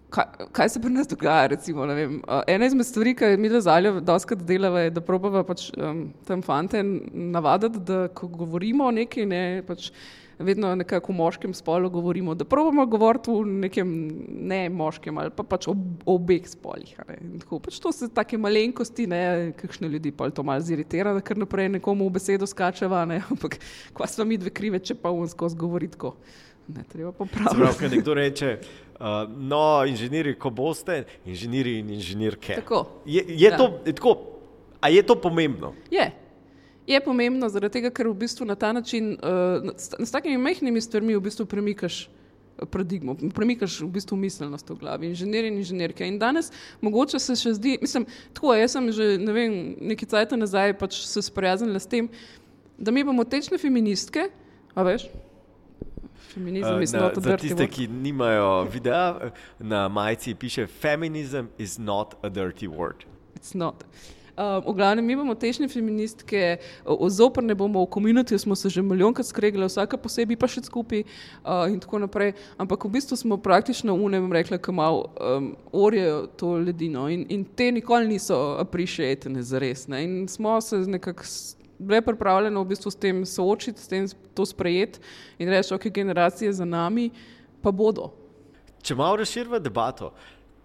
[0.10, 1.48] kaj, kaj se pri nas dogaja.
[1.48, 5.44] Recimo, uh, ena izmed stvari, ki mi da zaljo, da oskrat delava, je, da probava
[5.48, 9.92] pač, um, tam fante navaditi, da ko govorimo o neki, ne, pač,
[10.40, 13.94] vedno nekako v moškem spolu govorimo, da probamo govoriti v nekem
[14.30, 16.94] ne moškem ali pa pač ob, obeh spolih.
[17.50, 19.22] Pač to so take malenkosti, ne,
[19.58, 23.58] kakšne ljudi pa to malo ziritira, da kar naprej nekomu v besedo skačeva, ne, ampak
[23.98, 26.16] kva smo mi dve krive, če pa unsko zgovori tako.
[26.68, 27.56] Ne, treba popraviti.
[27.56, 28.58] Prav, nekdo reče,
[28.98, 32.56] Uh, no, inženirji, ko boste, inženirji in inženirke.
[32.62, 32.86] Tako.
[33.06, 33.58] Je, je ja.
[33.58, 34.16] to, tako,
[34.82, 35.74] a je to pomembno?
[35.92, 36.12] Je.
[36.88, 41.14] Je pomembno, zaradi tega, ker v bistvu na ta način, uh, s takimi majhnimi stvarmi,
[41.14, 42.18] v bistvu premikaš uh,
[42.66, 46.08] paradigmo, premikaš v bistvu miselnost v glavi, inženirji in inženirke.
[46.08, 46.50] In danes
[46.82, 49.54] mogoče se še zdi, mislim, tako, jaz sem že ne vem,
[49.94, 52.10] nekaj cajt nazaj pač se sprijaznila s tem,
[52.78, 54.30] da mi bomo tečne feministke,
[54.74, 55.08] a veš,
[56.38, 62.30] Feminizem je zelo Za tiste, ki nimajo videa, na majici piše: Feminism is not a
[62.30, 63.06] dirty word.
[63.36, 63.84] It's not.
[64.38, 69.26] Uh, v glavnem, mi imamo težne feministke, ozoprne bomo v komunitiju, smo se že milijonkrat
[69.26, 72.36] skregali, vsaka posebej pa še skupaj uh, in tako naprej.
[72.62, 77.72] Ampak v bistvu smo praktično unem rekli, malo um, orjejo to ledino in, in te
[77.72, 79.88] nikoli niso appreciated za res.
[79.90, 80.04] Ne?
[80.06, 81.26] In smo se nekako
[81.80, 85.00] bile pripravljene v bistvu s tem soočiti, s tem to sprejeti
[85.40, 87.10] in reči, ok, generacije za nami
[87.62, 88.12] pa bodo.
[88.82, 90.14] Če malo razširimo debato,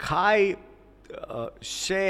[0.00, 2.06] kaj uh, še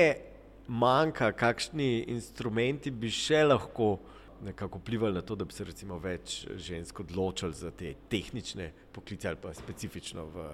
[0.69, 3.97] manjka, kakšni instrumenti bi še lahko
[4.43, 9.29] nekako vplivali na to, da bi se recimo več žensk odločili za te tehnične poklice
[9.29, 10.49] ali pa specifično v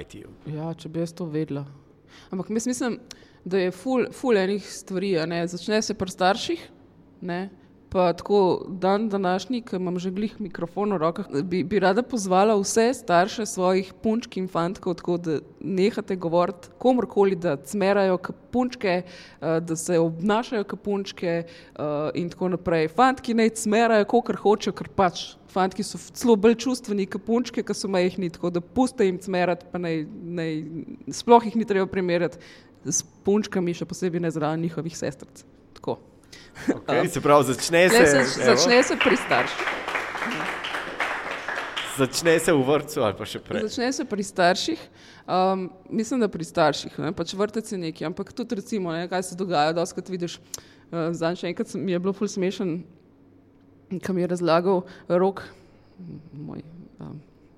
[0.00, 0.30] IT-ju?
[0.54, 1.64] Ja, če bi jaz to vedela.
[2.30, 3.00] Ampak mislim,
[3.44, 5.16] da je ful, ful enih stvari,
[5.50, 6.68] začne se pri starših.
[7.26, 7.48] Ne?
[7.96, 12.52] Pa tako dan današnji, ki imam že glih mikrofon v rokah, bi, bi rada pozvala
[12.60, 19.60] vse starše svojih punčk in fantkov, tako da nehate govoriti komorkoli, da cmerajo kapunčke, eh,
[19.60, 22.88] da se obnašajo kapunčke eh, in tako naprej.
[22.88, 25.22] Fantki naj cmerajo, kolikor hočejo, ker pač.
[25.48, 29.70] Fantki so celo bolj čustveni, kot punčke, ki so majhni, tako da puste jim cmerati,
[29.72, 30.04] pa naj,
[30.36, 30.52] naj,
[31.22, 32.44] sploh jih ni treba primerjati
[32.84, 35.46] s punčkami, še posebej ne zraven njihovih sestric.
[35.80, 35.96] Tako.
[36.66, 39.66] Okay, se pravi, začne se, se, začne se pri starših.
[41.96, 43.64] Začne se v vrtu ali pa še prej.
[43.68, 44.80] Začne se pri starših.
[45.26, 47.12] Um, mislim, da pri starših, ne?
[47.16, 50.38] pač vrtec je neki, ampak tudi recimo, ne, kaj se dogaja, da oskrat vidiš.
[50.90, 52.76] Uh, Zdaj še enkrat mi je bilo ful smešen,
[54.04, 55.46] kam je razlagal rok,
[56.32, 56.62] moj.
[57.00, 57.16] Um,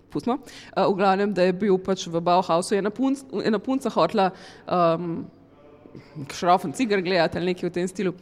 [0.08, 0.38] Pustno.
[0.72, 4.30] Uh, v glavnem, da je bil pač v Bauhausu, ena, punc, ena punca hotla
[4.64, 5.26] um,
[6.32, 8.14] šrofen cigar gledati ali nekaj v tem stilu.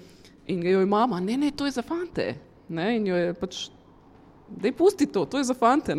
[0.46, 2.34] In jo je mama, ne, ne, to je za fante.
[2.68, 2.96] Ne?
[2.96, 3.62] In jo je pač,
[4.48, 5.96] da je pusti to, to je za fante.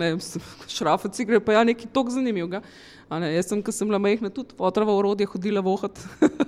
[0.67, 2.61] Šrafa cigre, pa ja, nekaj tok zanimivega.
[3.09, 5.99] Ne, jaz sem, ko sem bila majhna, tudi otrava urodje hodila vohat.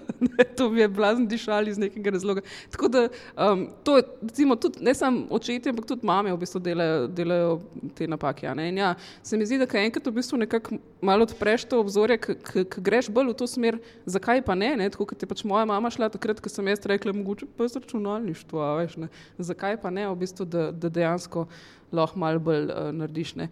[0.57, 2.41] to mi je blazen dišal iz nekega razloga.
[2.71, 6.59] Tako da um, to je, recimo, tudi ne samo očetje, ampak tudi mame v bistvu
[6.59, 7.53] delajo, delajo
[7.95, 8.45] te napake.
[8.45, 8.93] Ja, ja,
[9.23, 13.31] se mi zdi, da enkrat v bistvu nekako malo odpreš to obzorje, ki greš bolj
[13.31, 14.89] v to smer, zakaj pa ne, ne?
[14.89, 17.79] tako kot je pač moja mama šla takrat, ko sem jaz rekla, mogoče pa z
[17.79, 19.11] računalništvo, veš, ne?
[19.39, 21.47] zakaj pa ne, v bistvu, da, da dejansko
[21.95, 23.35] lahko malo bolj uh, narediš.
[23.39, 23.49] Ne?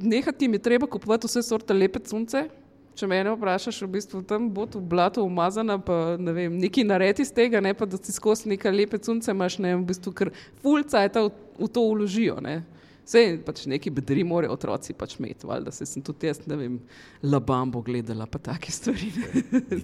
[0.00, 2.48] Nehati mi treba kupovati vse sorte lepe sunce.
[2.92, 7.24] Če me vprašaš, v bistvu tam bo to blato umazano, pa ne vem, nekaj naredi
[7.24, 10.30] iz tega, ne pa da si skozi neke lepe sunce imaš, ne v bistvu, ker
[10.60, 12.36] fulca je ta v, v to uložijo.
[12.44, 12.60] Ne.
[13.02, 16.78] Vse pač neki bedri morajo otroci pač imeti, da se sem tudi jaz, ne vem,
[17.24, 19.08] labambo gledala, pa take stvari.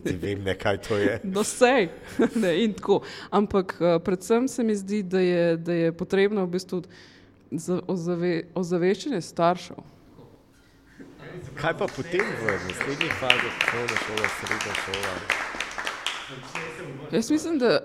[0.05, 1.19] Ne vem, ne, kaj to je.
[1.25, 1.89] No, vse,
[2.45, 3.01] ne, in tako.
[3.35, 6.85] Ampak uh, predvsem se mi zdi, da je, da je potrebno v bistvu
[7.89, 9.81] ozave, ozaveščanje staršev.
[11.59, 15.13] Kaj pa potem v naslednjih fazah, osnovna šola, srednja šola?
[17.13, 17.81] Jaz mislim, da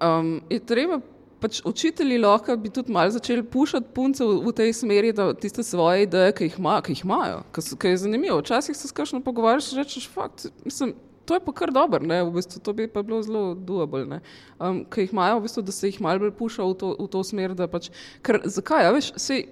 [0.00, 1.00] um, je treba.
[1.42, 5.62] Pač učitelji lahko bi tudi malo začeli pušati punce v, v tej smeri, da tiste
[5.66, 8.38] svoje ideje, ki jih, ima, ki jih imajo, ki je zanimivo.
[8.38, 12.60] Včasih se skašno pogovarjaš in rečeš, fakt, mislim, to je pa kar dobro, v bistvu,
[12.62, 14.20] to bi pa bilo zelo duable,
[14.60, 17.08] um, ki jih imajo, v bistvu, da se jih malo bolj puša v to, v
[17.10, 17.56] to smer.
[17.70, 17.90] Pač,
[18.22, 18.86] ker, zakaj?
[18.86, 19.48] Ja, veš, sej,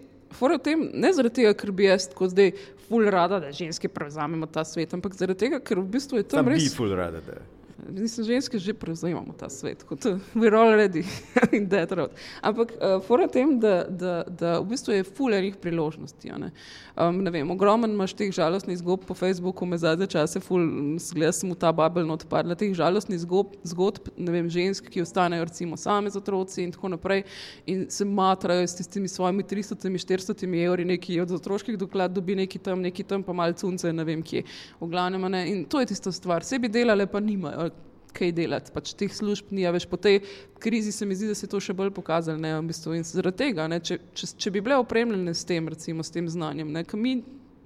[0.65, 2.53] Tem, ne zaradi tega, ker bi jaz kot zdaj
[2.89, 6.45] ful rada, da ženske prevzamemo ta svet, ampak zaradi tega, ker v bistvu je tam
[6.45, 6.63] Sam res.
[6.65, 7.43] Bi ful rada, da.
[7.89, 11.05] Mislim, ženske že prevzemamo ta svet, kot we're already
[11.57, 12.11] in that road.
[12.43, 16.31] Ampak uh, fora tem, da, da, da v bistvu je fulerih priložnosti.
[16.31, 20.61] Um, ne vem, ogromen imaš teh žalostnih zgodb po Facebooku, me zadnje čase ful,
[21.01, 25.03] zgleda sem v ta babel not padla, teh žalostnih zgodb, zgodb, ne vem, žensk, ki
[25.03, 27.25] ostanejo recimo same z otroci in tako naprej
[27.67, 32.81] in se matrajo s tistimi svojimi 300-400 evri, neki od otroških doklad dobi neki tam,
[32.81, 34.45] neki tam pa malce unce, ne vem kje.
[34.81, 35.45] V glavnem, ne?
[35.51, 36.45] in to je tista stvar.
[36.45, 37.70] Sebi delale pa nimajo
[38.15, 39.67] kaj delati, pač teh služb ni.
[39.73, 40.21] Več po tej
[40.63, 42.41] krizi se mi zdi, da se je to še bolj pokazalo.
[42.41, 42.95] Ne, v bistvu.
[42.99, 46.29] In zaradi tega, ne, če, če, če bi bile opremljene s tem, recimo, s tem
[46.29, 47.21] znanjem, ne, mi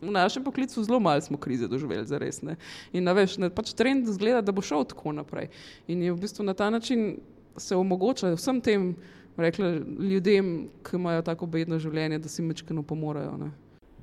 [0.05, 2.43] v našem poklicu zelo malo smo krize doživeli, za res.
[2.43, 2.57] Ne.
[2.93, 5.51] In na veš, ne, pač trend zgleda, da bo šel tako naprej.
[5.89, 7.17] In je v bistvu na ta način
[7.57, 8.95] se omogoča vsem tem.
[9.37, 9.67] Rekla
[9.99, 13.33] ljudem, ki imajo tako bedno življenje, da si mečkano pomorajo.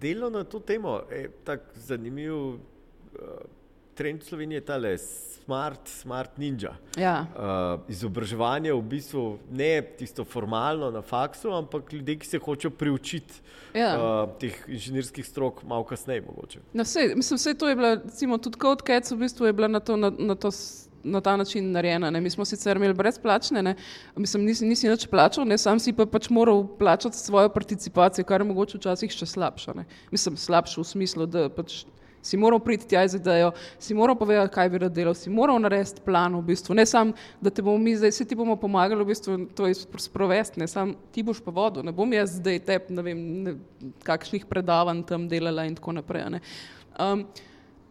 [0.01, 2.35] Delo na to temo je tako zanimiv.
[2.35, 3.60] Uh,
[3.95, 6.73] trend Slovenije je tale smart, smart ninja.
[6.97, 7.25] Ja.
[7.35, 13.41] Uh, izobraževanje v bistvu ne tisto formalno na faksu, ampak ljudje, ki se hočejo priučiti
[13.73, 13.95] ja.
[13.97, 16.61] uh, teh inženirskih strok, malo kasneje mogoče.
[16.73, 19.79] Na vse, mislim, vse to je bilo, recimo, tudi Kec, v bistvu je bila na
[19.79, 19.97] to.
[19.97, 20.51] Na, na to
[21.03, 22.11] Na ta način narejena.
[22.13, 22.19] Ne.
[22.21, 23.71] Mi smo sicer imeli brezplačne, ne.
[24.15, 25.57] mislim, nisi, nisi nič plačal, ne.
[25.57, 29.73] sam si pa pač moral plačati svojo participacijo, kar je mogoče včasih še slabše.
[30.11, 31.79] Mislim, slabše v smislu, da pač
[32.21, 35.59] si moral priti tja z idejo, si moral povedati, kaj bi rad delal, si moral
[35.61, 36.75] narediti plan v bistvu.
[36.77, 40.61] Ne samo, da te bomo mi zdaj, vsi ti bomo pomagali v bistvu to sprovesti,
[40.61, 43.55] ne samo ti boš pa vodil, ne bom jaz zdaj te, ne vem, ne,
[44.07, 46.41] kakšnih predavanj tam delala in tako naprej.
[46.99, 47.25] Um,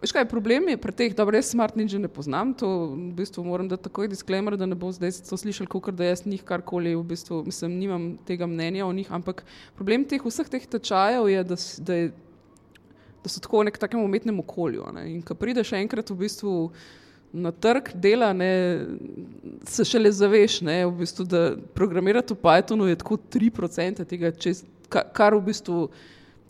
[0.01, 3.43] Veš kaj, problem je pri teh, dobro, jaz smart ninja ne poznam, to v bistvu
[3.45, 6.95] moram dati takoj disclaimer, da ne bo zdaj to slišal, kot da jaz njih karkoli,
[6.97, 9.45] v bistvu, mislim, nimam tega mnenja o njih, ampak
[9.77, 12.07] problem teh vseh teh tečajev je, da, da je
[13.23, 14.87] da so tako v nekem takem umetnem okolju.
[14.95, 15.07] Ne?
[15.15, 16.55] In ko prideš enkrat v bistvu
[17.33, 18.53] na trg dela, ne,
[19.65, 21.43] se šele zaveš, ne, v bistvu, da
[21.75, 25.91] programirati v Pythonu je tako 3% tega, čez, kar v bistvu.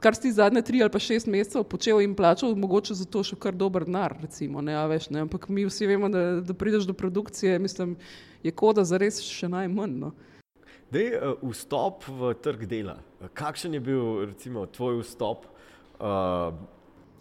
[0.00, 3.37] Kar si zadnje tri ali pa šest mesecev počel in plačal, mogoče za to še
[3.37, 4.62] kar dober denar, recimo.
[4.64, 7.98] Ne, veš, ne, ampak mi vsi vemo, da, da prideš do produkcije, mislim,
[8.40, 9.98] je koda za res še najmanj.
[10.00, 10.14] No.
[10.88, 12.96] Dej, uh, vstop v trg dela.
[13.37, 15.44] Kakšen je bil, recimo, tvoj vstop
[16.01, 16.55] uh, Uh,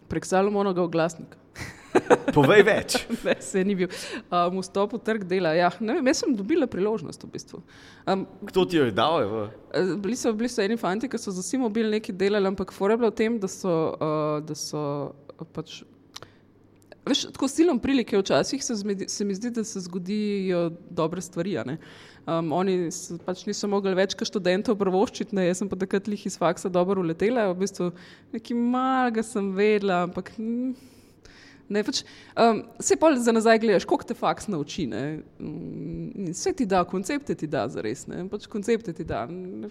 [0.10, 1.38] Prek Salomonovega oglasnika.
[2.38, 2.96] Povej več.
[3.26, 3.92] ne, se ni bil.
[4.32, 5.52] Um, vstop v trg dela.
[5.58, 7.62] Ja, vem, jaz sem dobila priložnost v bistvu.
[8.10, 9.26] Um, Kdo ti jo je dal?
[9.28, 12.74] Uh, bili so, bili so eni fanti, ki so za vsi mobili nekaj delali, ampak
[12.74, 14.82] fora je bilo v tem, da so, uh, da so
[15.54, 15.82] pač.
[17.10, 18.76] Veš, tako silom prilike včasih se,
[19.08, 21.58] se mi zdi, da se zgodijo dobre stvari.
[21.60, 22.89] Um, oni
[23.26, 25.48] pač niso mogli več kot študentov prvoščiti, ne?
[25.48, 27.89] jaz sem pa takrat lih iz faksa dobro uletela, v bistvu
[28.36, 30.32] nekaj malega sem vedela, ampak.
[30.38, 30.76] Hm,
[31.69, 32.01] Ne, pač,
[32.34, 34.88] um, se pa za nazaj gledaš, koliko te faks nauči.
[34.89, 38.08] Vse mm, ti da, koncepte ti da, za res.
[38.32, 39.27] Pač koncepte ti da,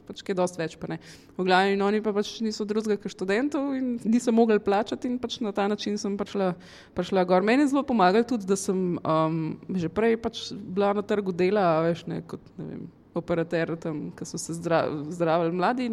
[0.07, 0.77] pač kaj dosti več.
[0.79, 5.11] Pa v glavi in oni pa pač niso drugega kot študentov in niso mogli plačati
[5.11, 6.53] in pač na ta način sem prišla,
[6.95, 7.43] prišla gor.
[7.43, 9.43] Meni je zelo pomagalo tudi, da sem um,
[9.75, 12.87] že prej pač bila na trgu dela, veš, ne, kot, ne vem,
[13.19, 15.89] operater, tam, ki so se zdravili mladi.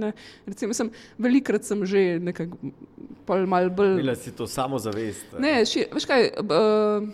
[0.45, 2.57] Recimo, sem, velikrat sem že nekako
[3.47, 3.95] malo bolj.
[4.01, 5.33] Bila si to samo zavest.
[5.39, 7.09] Ne, ši, veš kaj, uh,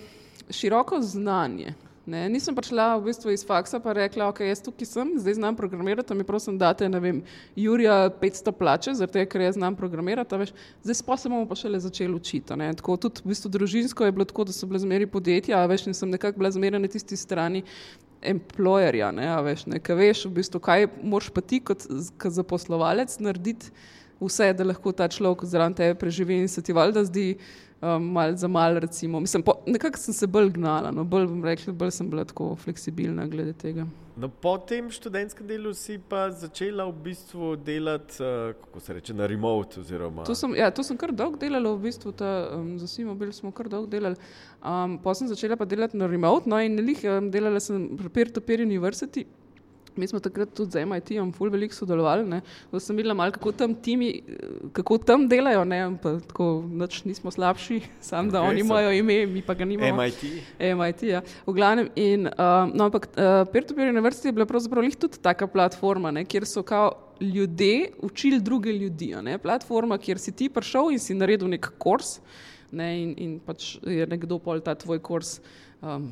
[0.49, 1.75] široko znanje.
[2.05, 5.55] Ne, nisem prišla v bistvu iz faksa in rekla, ok, jaz tukaj sem, zdaj znam
[5.55, 7.21] programirati, mi prosim date, ne vem,
[7.55, 11.79] Jurija 500 plače, zato ker jaz znam programirati, veš, zdaj pa se bomo pa šele
[11.79, 12.57] začeli učiti.
[12.57, 12.73] Ne.
[12.73, 16.09] Tako tudi v bistvu družinsko je bilo tako, da so bile zmeri podjetja, veš, nisem
[16.09, 17.63] nekako bila zmerna na tisti strani,
[18.21, 21.85] employerja, ne, veš, ne, kaj veš, v bistvu, kaj moraš pa ti kot,
[22.21, 23.71] kot zaposlovalec narediti
[24.21, 27.27] vse, da lahko ta človek zraven tebe preživi in se ti valjda zdi
[27.81, 29.19] um, mal za mal, recimo.
[29.19, 33.27] Mislim, po, nekako sem se bolj gnala, no, bolj, rekli, bolj sem bila tako fleksibilna
[33.27, 33.87] glede tega.
[34.17, 39.13] No, po tem študentskem delu si pa začela v bistvu delati, uh, kako se reče,
[39.13, 39.79] na remote.
[39.79, 40.23] Oziroma...
[40.27, 43.33] To, sem, ja, to sem kar dolgo delala, v bistvu ta, um, za vsi mobili
[43.33, 44.19] smo kar dolgo delali.
[44.61, 48.11] Um, pa sem začela pa delati na remote, no in lih, um, delala sem pri
[48.13, 49.25] Peer-to-Peer University.
[49.95, 53.73] Mi smo takrat tudi z MIT-om ful veliko sodelovali, da sem videla malo, kako tam
[53.75, 54.21] timi,
[54.73, 59.25] kako tam delajo, ne, pa tako noč nismo slabši, samo okay, da oni imajo ime,
[59.27, 60.01] mi pa ga nimamo.
[60.01, 60.23] MIT.
[60.59, 61.21] MIT, ja.
[61.45, 66.11] V glavnem, in, uh, no, ampak uh, Peer-to-Peer University je bila pravzaprav tudi taka platforma,
[66.11, 70.99] ne, kjer so kao ljudje učili druge ljudi, ne, platforma, kjer si ti prišel in
[70.99, 72.19] si naredil nek kurs,
[72.71, 75.39] ne, in, in pač je nekdo pol ta tvoj kurs.
[75.81, 76.11] Um,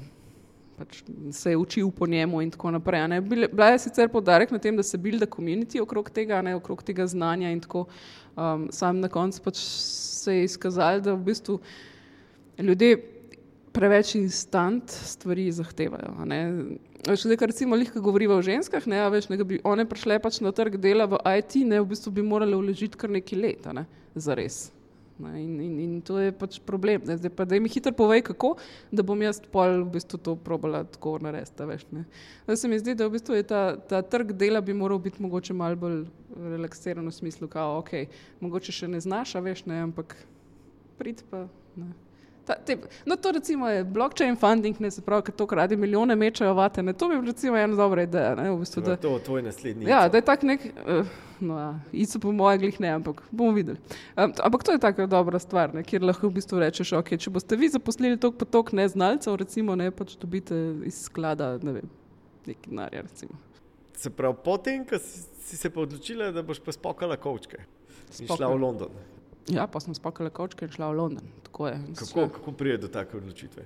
[0.79, 1.03] pač
[1.35, 3.21] se je učil po njemu in tako naprej.
[3.21, 7.07] Bila je sicer podarek na tem, da se builda komunity okrog tega, ne, okrog tega
[7.07, 7.85] znanja in tako.
[8.39, 11.59] Um, sam na koncu pač se je izkazalo, da v bistvu
[12.59, 12.97] ljudje
[13.75, 16.25] preveč instant stvari zahtevajo.
[16.25, 16.39] ne.
[17.07, 20.51] Veš, zdaj, recimo, lihko govoriva o ženskah, ne, veš, ne, bi one prišle pač na
[20.51, 24.35] trg dela v IT, ne, v bistvu bi morale vložiti kar nekaj let, ne, za
[24.35, 24.67] res.
[25.19, 27.03] Ne, in, in, in to je pač problem.
[27.07, 27.17] Ne.
[27.19, 28.53] Zdaj pa, da mi hitro povej, kako,
[28.91, 31.67] da bom jaz pol v bistvu to probala tako narediti.
[31.67, 32.05] Veš, ne.
[32.47, 35.21] Zdaj se mi zdi, da v bistvu je ta, ta trg dela bi moral biti
[35.23, 36.03] mogoče malo bolj
[36.55, 38.07] relaksiran v smislu, kao, ok,
[38.39, 40.15] mogoče še ne znaš, veš, ne, ampak
[40.99, 41.47] prid pa.
[41.75, 41.91] Ne.
[42.49, 46.15] Ta, te, no, to recimo je blockchain funding, ne se pravi, ker to kradi milijone
[46.17, 46.81] mečejo vate.
[46.81, 48.31] Ne, to bi recimo ena dobra ideja.
[48.39, 49.85] Ne, v bistvu, To da, je to tvoj naslednji.
[49.85, 51.11] Ja, da je tak nek, uh,
[51.45, 53.77] no, ja, ico po mojem glih ne, ampak bomo videli.
[54.17, 57.13] Um, t- ampak to je taka dobra stvar, ne, kjer lahko v bistvu rečeš, ok,
[57.21, 60.57] če boste vi zaposlili tok pa tok neznalcev, recimo, ne, pač dobite
[60.89, 61.93] iz sklada, ne vem,
[62.49, 63.37] nekaj denarja, recimo.
[63.93, 67.61] Se pravi, potem, ko si, si se pa odločila, da boš pa spokala kočke
[68.17, 68.99] in šla v London.
[69.47, 71.25] Ja, pa sem spakala kočke in šla v London.
[71.51, 73.63] Kako, kako prije do take odločitve?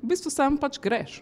[0.00, 1.20] V bistvu sam pač greš.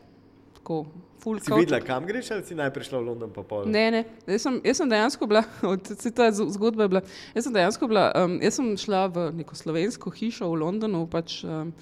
[0.55, 0.87] Tako,
[1.19, 1.59] Si couch.
[1.59, 3.31] videla, kam greš, ali si najprej šla v London?
[3.67, 7.03] Ne, ne, jaz sem, jaz sem dejansko bila, od- ta zgodba je bila,
[7.35, 11.43] jaz sem dejansko bila, um, jaz sem šla v neko slovensko hišo v Londonu, pač
[11.43, 11.75] um,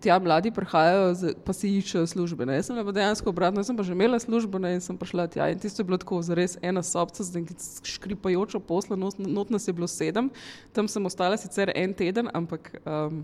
[0.00, 2.46] tja mladi prihajajo, pa si iščejo službe.
[2.48, 2.58] Ne.
[2.58, 5.48] Jaz sem pa dejansko obratno, sem pa že imela službo ne, in sem prišla tja
[5.52, 9.68] in tisto je bilo tako zares ena sobca z nekim škripajočo poslo, not, not nas
[9.68, 10.30] je bilo sedem,
[10.72, 13.22] tam sem ostala sicer en teden, ampak um,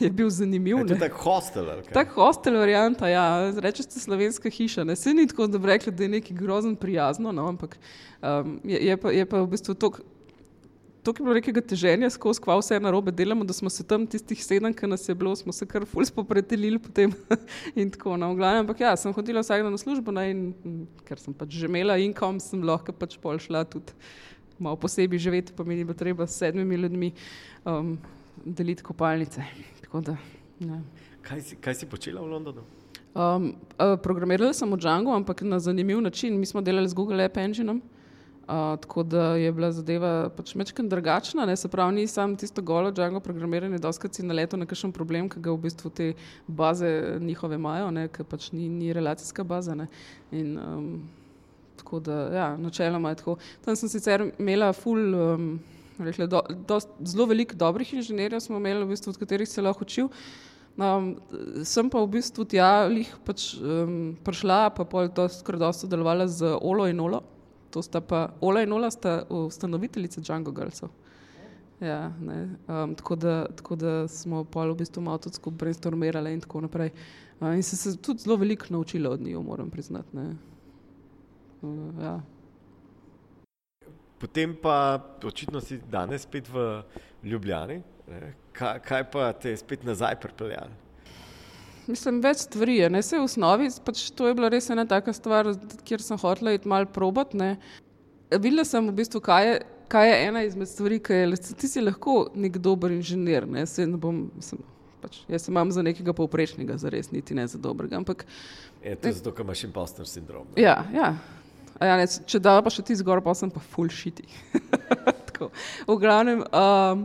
[0.00, 0.78] je bil zanimiv.
[0.78, 1.00] Je to ne.
[1.00, 1.70] tak hostel?
[1.92, 4.84] Tak hostel varianta, ja, reče ste slovenska hiša.
[4.84, 7.78] Ne, se ni tako, da bi rekli, da je nekaj grozen prijazno, no, ampak
[8.22, 9.92] um, je, je, pa, je pa v bistvu to.
[11.04, 14.40] To je bilo nekega teženja skozi, kva vse narobe delamo, da smo se tam tistih
[14.40, 17.12] sedem, ki nas je bilo, smo se kar fulj spopredelili potem
[17.80, 18.64] in tako na no, glavnem.
[18.64, 21.68] Ampak ja, sem hodila vsak dan na službo ne, in mm, ker sem pač že
[21.68, 23.92] imela inkom, sem lahko pač pol šla tudi
[24.58, 27.12] malo posebej živeti, pa mi ni bilo treba s sedmimi ljudmi
[27.68, 27.98] um,
[28.44, 29.44] deliti kopalnice.
[29.84, 30.16] Tako da,
[30.64, 30.80] ja.
[31.24, 32.64] Kaj si, kaj si počela v Londonu?
[33.14, 36.40] Um, uh, programirali sem v Django, ampak na zanimiv način.
[36.40, 37.82] Mi smo delali z Google App Engineom,
[38.46, 41.46] tako da je bila zadeva pač mečken drugačna.
[41.46, 41.56] Ne?
[41.56, 45.40] Se pravi, ni samo tisto golo Django programiranje, doskrat si naletel na kakšen problem, ki
[45.40, 46.12] ga v bistvu te
[46.46, 49.76] baze njihove imajo, ker pač ni, ni relacijska baza.
[50.32, 50.88] In, um,
[51.76, 53.36] tako da, ja, načeloma je tako.
[53.64, 55.14] Tam sem sicer imela ful.
[55.14, 55.54] Um,
[55.94, 59.84] Rekla, do, dost, zelo veliko dobrih inženirjev smo imeli, v bistvu, od katerih se lahko
[59.86, 60.08] učil.
[60.74, 61.12] Um,
[61.62, 66.50] sem pa v bistvu tja lih pač, um, prišla, pa pol skoraj dosto sodelovala z
[66.58, 67.22] Olo in Olo.
[67.74, 70.92] To sta pa Ola in Ola sta ustanoviteljice Django Girlsov.
[71.80, 76.32] Ja, ne, um, tako, da, tako da smo pol v bistvu malo tudi skupaj brainstormirali
[76.32, 76.92] in tako naprej.
[77.40, 80.16] Uh, in sem se tudi zelo veliko naučila od njih, moram priznati.
[80.16, 80.36] ne.
[81.62, 82.20] Uh, ja.
[84.18, 86.82] Potem pa očitno si danes spet v
[87.22, 87.82] Ljubljani.
[88.08, 88.34] ne.
[88.52, 90.83] Kaj, kaj pa te je spet nazaj pripeljalo?
[91.86, 92.90] Mislim, več stvari je.
[92.90, 93.02] Ne?
[93.04, 95.50] Vse v osnovi, pač to je bila res ena taka stvar,
[95.84, 97.34] kjer sem hotela iti malo probat.
[97.36, 97.56] Ne?
[98.32, 99.58] Videla sem v bistvu, kaj je,
[99.92, 103.46] kaj je ena izmed stvari, ki je, ti si lahko nek dober inženir.
[103.50, 103.66] Ne?
[103.68, 104.62] Saj ne bom, sem,
[105.04, 108.00] pač, jaz se imam za nekega povprečnega, za res, niti ne za dobrega.
[108.00, 108.24] Ampak
[108.84, 110.48] Je to zato, ker imaš impostor sindrom.
[110.54, 110.62] ne?
[110.62, 111.14] Ja, ja.
[111.80, 114.24] A Ja, ne, če da pa še ti zgor, pa sem pa full shiti.
[115.88, 117.00] V glavnem, um,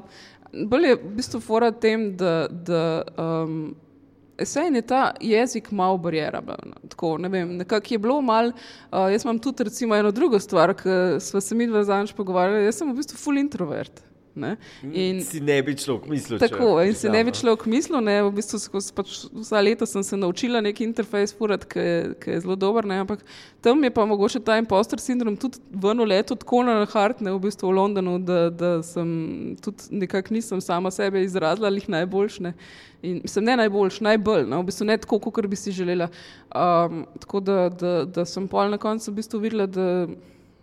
[0.69, 2.81] bolj je v bistvu fora tem, da, da
[3.17, 3.73] um,
[4.45, 6.41] Sej je ta jezik malo barijera.
[6.89, 10.73] Tako, ne vem, nekako je bilo mal, uh, jaz imam tudi recimo eno drugo stvar,
[10.73, 14.08] ki smo se mi dva zadnjič pogovarjali, jaz sem v bistvu full introvert.
[14.35, 14.57] Ne?
[14.93, 16.39] In, Si ne bi človek mislil.
[16.41, 19.87] Tako, če in si ne bi človek mislil, ne, v bistvu skozi pač vsa leta
[19.89, 23.23] sem se naučila neki interfejs furati, ki je, ki je zelo dober, ne, ampak
[23.65, 27.41] tam je pa mogoče ta impostor sindrom tudi ven letu tako na hart, ne, v
[27.47, 29.09] bistvu v Londonu, da, da sem
[29.63, 32.53] tudi nekako nisem sama sebe izrazila, jih najboljš, ne.
[33.01, 36.09] In sem ne najboljš, najbolj, no, v bistvu ne tako, kot bi si želela.
[36.51, 39.87] Um, tako da, da, da sem pol na koncu v bistvu videla, da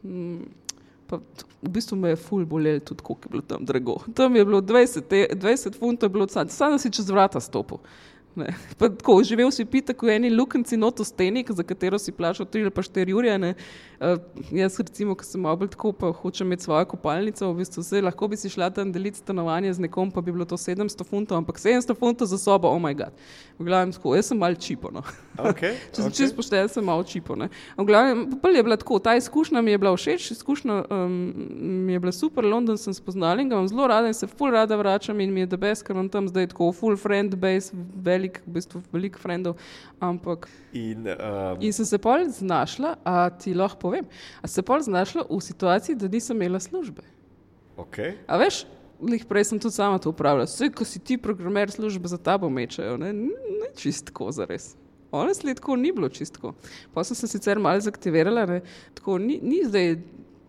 [0.04, 0.65] mm,
[1.06, 1.16] Pa
[1.62, 3.96] v bistvu me je ful bolelo, tudi koliko je bilo tam drago.
[4.14, 7.78] Tam je bilo 20, te- 20 funtov, je bilo samo da si čez vrata stopil.
[8.36, 8.52] Ne.
[8.78, 12.68] Pa Tako, živel si pitek v eni lukenci noto stenik, za katero si plačal 3
[12.68, 13.32] ali pa 4 ure.
[13.96, 14.18] Uh,
[14.52, 18.02] jaz recimo, ko sem malo bolj tako, pa hočem imeti svojo kopalnico, v bistvu se
[18.04, 21.40] lahko bi si šla tam deliti stanovanje z nekom, pa bi bilo to 700 funtov,
[21.40, 23.16] ampak 700 funtov za sobo, oh moj bog.
[23.58, 24.92] V glavnem, tako, jaz sem mal čipo.
[24.92, 25.00] No.
[25.40, 26.16] Okay, Če sem okay.
[26.20, 27.36] čist pošten, sem malo čipo.
[27.40, 27.48] ne.
[27.78, 31.16] V glavnem, bolj je bila tako, ta izkušnja mi je bila všeč, izkušnja um,
[31.88, 34.52] mi je bila super, London sem spoznala in ga imam zelo rada in se ful
[34.52, 37.72] rada vračam in mi je debes, ker imam tam zdaj tako full friend base,
[38.04, 39.56] velik, v bistvu veliko frendov,
[40.00, 44.06] ampak In, um, in sem se pol znašla, a ti lahko povem,
[44.42, 47.02] a se pol znašla v situaciji, da nisem imela službe.
[47.76, 48.16] okay.
[48.26, 48.64] A veš,
[49.02, 50.48] lih prej sem tudi sama to upravljala.
[50.48, 52.96] Vse, ko si ti programer, službe za tabo mečejo.
[52.96, 54.74] Ne, ne čistko za res.
[55.12, 56.54] Honestly, tako ni bilo čistko.
[56.94, 58.60] Pa sem se sicer malo zaktivirala, ne?
[58.94, 59.94] tako ni, ni zdaj,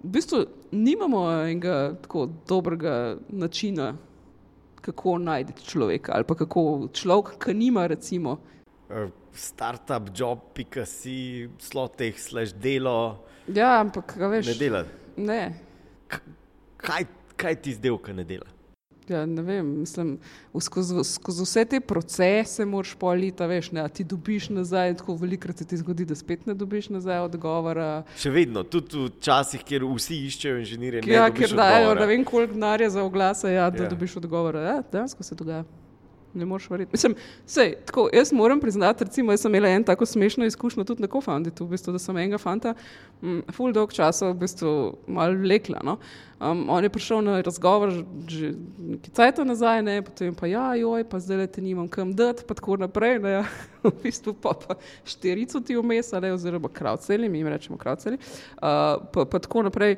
[0.04, 3.94] v bistvu nimamo enega tako dobrega načina,
[4.82, 8.38] kako najti človeka ali pa kako človek, ki nima recimo.
[8.90, 13.26] Uh, startup, job, pika si, sloteh, slash delo.
[13.48, 14.48] Ja, ampak veš.
[14.48, 14.84] Ne dela.
[15.18, 15.42] Ne.
[16.08, 16.22] K
[16.78, 18.57] kaj, kaj ti zdaj, ki ne dela?
[19.10, 20.18] Ja, ne vem, mislim,
[20.60, 25.66] skozi, skozi vse te procese moraš polita, veš, ne, ti dobiš nazaj, tako velikrat se
[25.66, 28.04] ti zgodi, da spet ne dobiš nazaj odgovora.
[28.20, 31.06] Še vedno, tudi v časih, kjer vsi iščejo inženirje.
[31.08, 33.92] Ja, ker dajo ne vem koliko denarja za oglase, ja, da ja.
[33.96, 34.66] dobiš odgovora.
[34.68, 35.64] Ja, dejansko se dogaja
[36.34, 36.92] ne moreš verjeti.
[36.94, 37.16] Mislim,
[37.46, 41.08] sej, tako, jaz moram priznati, recimo, jaz sem imela en tako smešno izkušnjo tudi na
[41.08, 42.74] Kofanditu, v bistvu, da sem enega fanta
[43.22, 44.74] m, full dolg časa v bistvu
[45.08, 45.82] mal vlekla.
[45.84, 45.98] No.
[46.40, 47.92] Um, on je prišel na razgovor
[48.30, 52.14] že nekaj cajta nazaj, ne, potem pa ja, joj, pa zdaj le te nimam kam
[52.14, 53.18] dati, pa tako naprej.
[53.24, 53.44] Ne, ja.
[53.88, 59.26] v bistvu pa, pa šterico ti vmes, oziroma kravceli, mi jim rečemo kravceli, uh, pa,
[59.26, 59.98] pa tako naprej.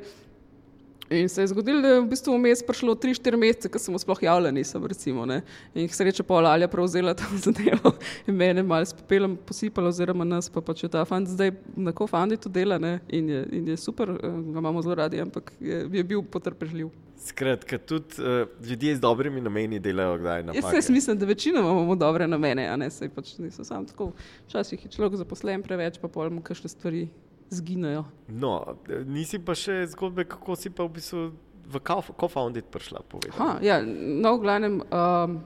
[1.10, 4.20] In se je zgodilo, da je v bistvu vmes prišlo 3-4 mesece, ko sem sploh
[4.22, 5.24] javljal, nisem recimo.
[5.26, 5.40] Ne?
[5.74, 7.96] In jih sreča pa Alja prevzela ta zadevo
[8.30, 12.38] in mene malo s pepelom posipala, oziroma nas pa če ta fant zdaj na kofandi
[12.38, 13.00] to dela ne?
[13.08, 16.92] in je, in je super, eh, ga imamo zelo radi, ampak je, je bil potrpežljiv.
[17.20, 20.76] Skratka, tudi uh, ljudje z dobrimi nameni delajo kdaj na terenu.
[20.76, 24.12] Jaz mislim, da večino imamo dobre namene, a ne se pač niso samo tako.
[24.46, 27.08] Včasih je človek zaposlen preveč, pa pojmo kakšne stvari
[27.50, 28.04] zginejo.
[28.28, 28.76] No,
[29.06, 31.22] nisi pa še zgodbe, kako si pa v bistvu
[31.70, 31.80] v
[32.18, 33.02] Kofoundit prišla.
[33.38, 35.38] Ha, ja, no, v glavnem, um,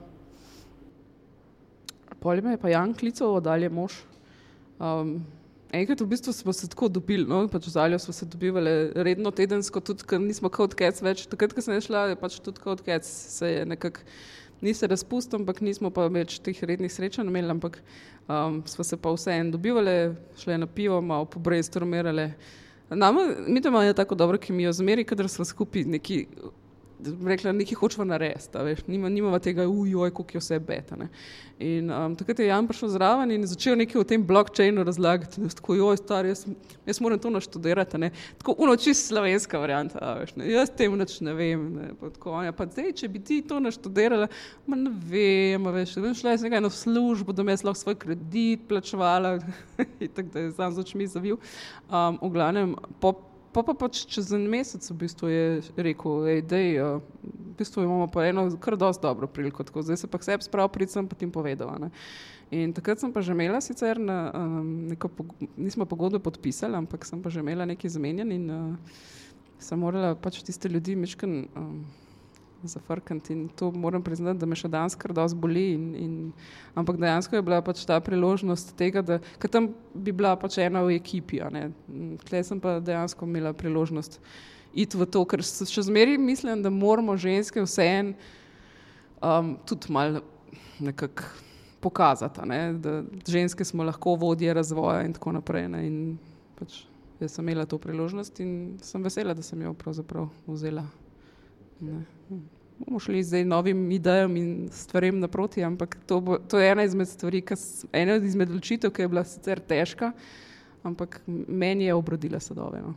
[2.21, 3.99] polje me je pa Jan klical, oddalje mož.
[4.81, 5.19] Um,
[5.69, 9.31] enkrat v bistvu smo se tako dobili, no, pač v Zalju smo se dobivali redno
[9.31, 11.27] tedensko, tudi ker nismo kot kec več.
[11.29, 14.05] Takrat, ko sem šla, je pač tudi kot kec se je nekako
[14.61, 17.79] ni se razpustil, ampak nismo pa več teh rednih srečanj imeli, ampak
[18.27, 22.31] um, smo se pa vseeno dobivali, šli na pivo, malo pobrejstromirali.
[22.89, 26.25] Nama, mi to imamo tako dobro, ki mi jo zmeri, kadar smo skupaj neki
[27.03, 30.95] rekla, nekaj hočemo narediti, veš, nima, nimamo tega, ujoj, kako je vse beta.
[30.95, 31.09] Ne.
[31.59, 35.49] In um, takrat je Jan prišel zraven in začel nekaj o tem blockchainu razlagati, da
[35.49, 36.45] tako, joj, star, jaz,
[36.85, 38.11] jaz moram to naštudirati, ne.
[38.37, 40.49] tako unoči slovenska varianta, veš, ne.
[40.51, 41.91] jaz tem nič ne vem, ne.
[41.99, 44.27] Pa tako, ja, pa zdaj, če bi ti to naštudirala,
[44.67, 47.99] ma ne vem, veš, bi šla jaz nekaj na službo, da bi jaz lahko svoj
[48.03, 49.37] kredit plačevala
[50.03, 51.39] in tako da je sam z očmi zavil.
[51.87, 53.15] Um, v glavnem, po
[53.55, 55.45] pa, pa pač čez en mesec v bistvu je
[55.79, 60.03] rekel, da je uh, v bistvu imamo pa eno kar dosti dobro priliko, tako zdaj
[60.03, 61.71] se pa vse sprav pridem pa tim povedal.
[61.79, 61.89] Ne.
[62.51, 65.09] In takrat sem pa že imela, sicer na, um, neko,
[65.55, 68.99] nismo pogodbe podpisali, ampak sem pa že imela nekaj zamenjan in uh,
[69.59, 71.47] sem morala pač tiste ljudi mečken.
[71.55, 71.85] Um,
[72.67, 73.33] zafrkniti.
[73.33, 75.65] In to moram priznati, da me še danes kar dosti boli.
[75.75, 76.15] In, in,
[76.75, 79.19] ampak dejansko je bila pač ta priložnost tega, da
[79.51, 81.41] tam bi bila pač ena v ekipi.
[82.29, 84.19] Tleh sem pa dejansko imela priložnost
[84.75, 88.15] iti v to, ker še zmeraj mislim, da moramo ženske vseeno
[89.23, 90.23] um, tudi malo
[90.79, 91.31] nekako.
[91.85, 95.67] Pokazati, ne, da ženske smo lahko vodje razvoja, in tako naprej.
[95.69, 95.97] Ne, in
[96.57, 96.79] pač
[97.19, 100.87] jaz sem imela to priložnost in sem vesela, da sem jo pravzaprav vzela.
[101.85, 102.01] Ne
[102.79, 107.07] bomo šli zdaj novim idejam in stvarem naproti, ampak to, bo, to je ena izmed
[107.07, 107.43] stvari,
[107.93, 110.11] ena izmed odločitev, ki je bila sicer težka,
[110.83, 112.81] ampak meni je obrodila sadove.
[112.81, 112.95] No.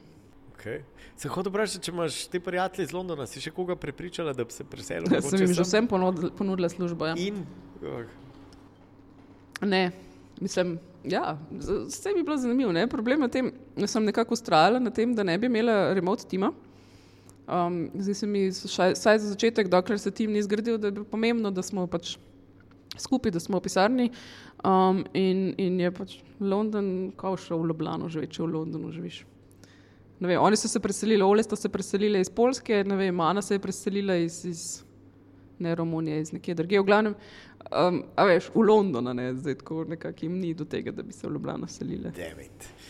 [0.59, 0.83] Okay.
[1.17, 4.55] Se hoče vprašati, če imaš te prijatelje iz Londona, si še koga prepričala, da bi
[4.55, 5.11] se preselil?
[5.15, 7.07] Ja, sem jim že vsem ponudila službo.
[7.07, 7.15] Ja.
[7.19, 7.45] In?
[7.83, 8.03] Oh.
[9.63, 9.91] Ne,
[10.41, 10.77] mislim,
[11.07, 12.73] ja, vse bi bilo zanimivo.
[12.73, 12.87] Ne?
[12.91, 16.27] Problem je v tem, da sem nekako ustrajala na tem, da ne bi imela remote
[16.31, 16.53] tima.
[17.49, 21.05] Um, zdaj se mi, vsaj za začetek, dokler se tim ni zgradil, da je bilo
[21.09, 22.19] pomembno, da smo pač
[23.01, 24.11] skupaj, da smo v pisarni.
[24.65, 29.23] Um, in, in je pač London, kao še v Ljubljano, že več v Londonu živiš.
[30.21, 33.63] Vem, oni so se preselili, Ole so se preselili iz Polske, vem, Ana se je
[33.63, 34.63] preselila iz, iz
[35.59, 36.81] ne Romunije, iz nekje drugje.
[36.81, 37.15] V glavnem,
[37.71, 41.13] um, a veš, v Londonu, ne, zdaj tako nekako jim ni do tega, da bi
[41.13, 42.13] se v Ljubljano selili.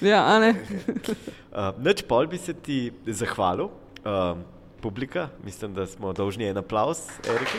[0.01, 0.55] Ja, a ne.
[0.57, 3.69] uh, Noč pol bi se ti zahvalil
[4.05, 4.45] um,
[4.81, 5.29] publika.
[5.45, 7.59] Mislim, da smo dolžni en aplaus, Eriki.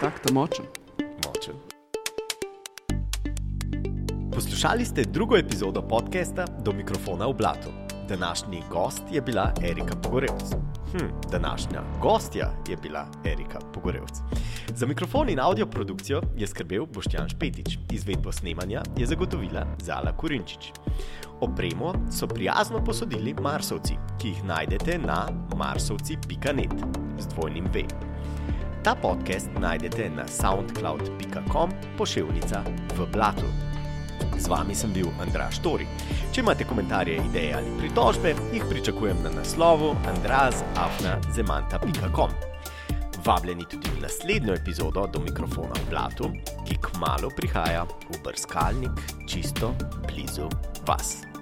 [0.00, 0.64] Tako da močen.
[1.26, 1.54] močen.
[4.34, 7.68] Poslušali ste drugo epizodo podcasta Do mikrofona v Blatu.
[8.08, 10.75] Današnji gost je bila Erika Pogorevc.
[10.92, 14.18] Hm, današnja gostja je bila Erika Pogorevc.
[14.74, 20.72] Za mikrofon in audio produkcijo je skrbel Boštjan Špetič, izvedbo snemanja je zagotovila Zala Kurinčič.
[21.40, 26.74] Opremo so prijazno posodili Marsovci, ki jih najdete na marsovci.net
[27.18, 27.82] z dvojnim V.
[28.82, 32.64] Ta podcast najdete na soundcloud.com pošiljka
[32.96, 33.75] v Blatu.
[34.38, 35.86] Z vami sem bil Andraš Tori.
[36.32, 42.30] Če imate komentarje, ideje ali pritožbe, jih pričakujem na naslovu andrazafnazemanta.com.
[43.26, 46.32] Vabljeni tudi v naslednjo epizodo do mikrofona v Blatu,
[46.68, 47.88] ki kmalo prihaja v
[48.24, 48.92] brskalnik
[49.26, 49.74] čisto
[50.06, 50.48] blizu
[50.86, 51.35] vas.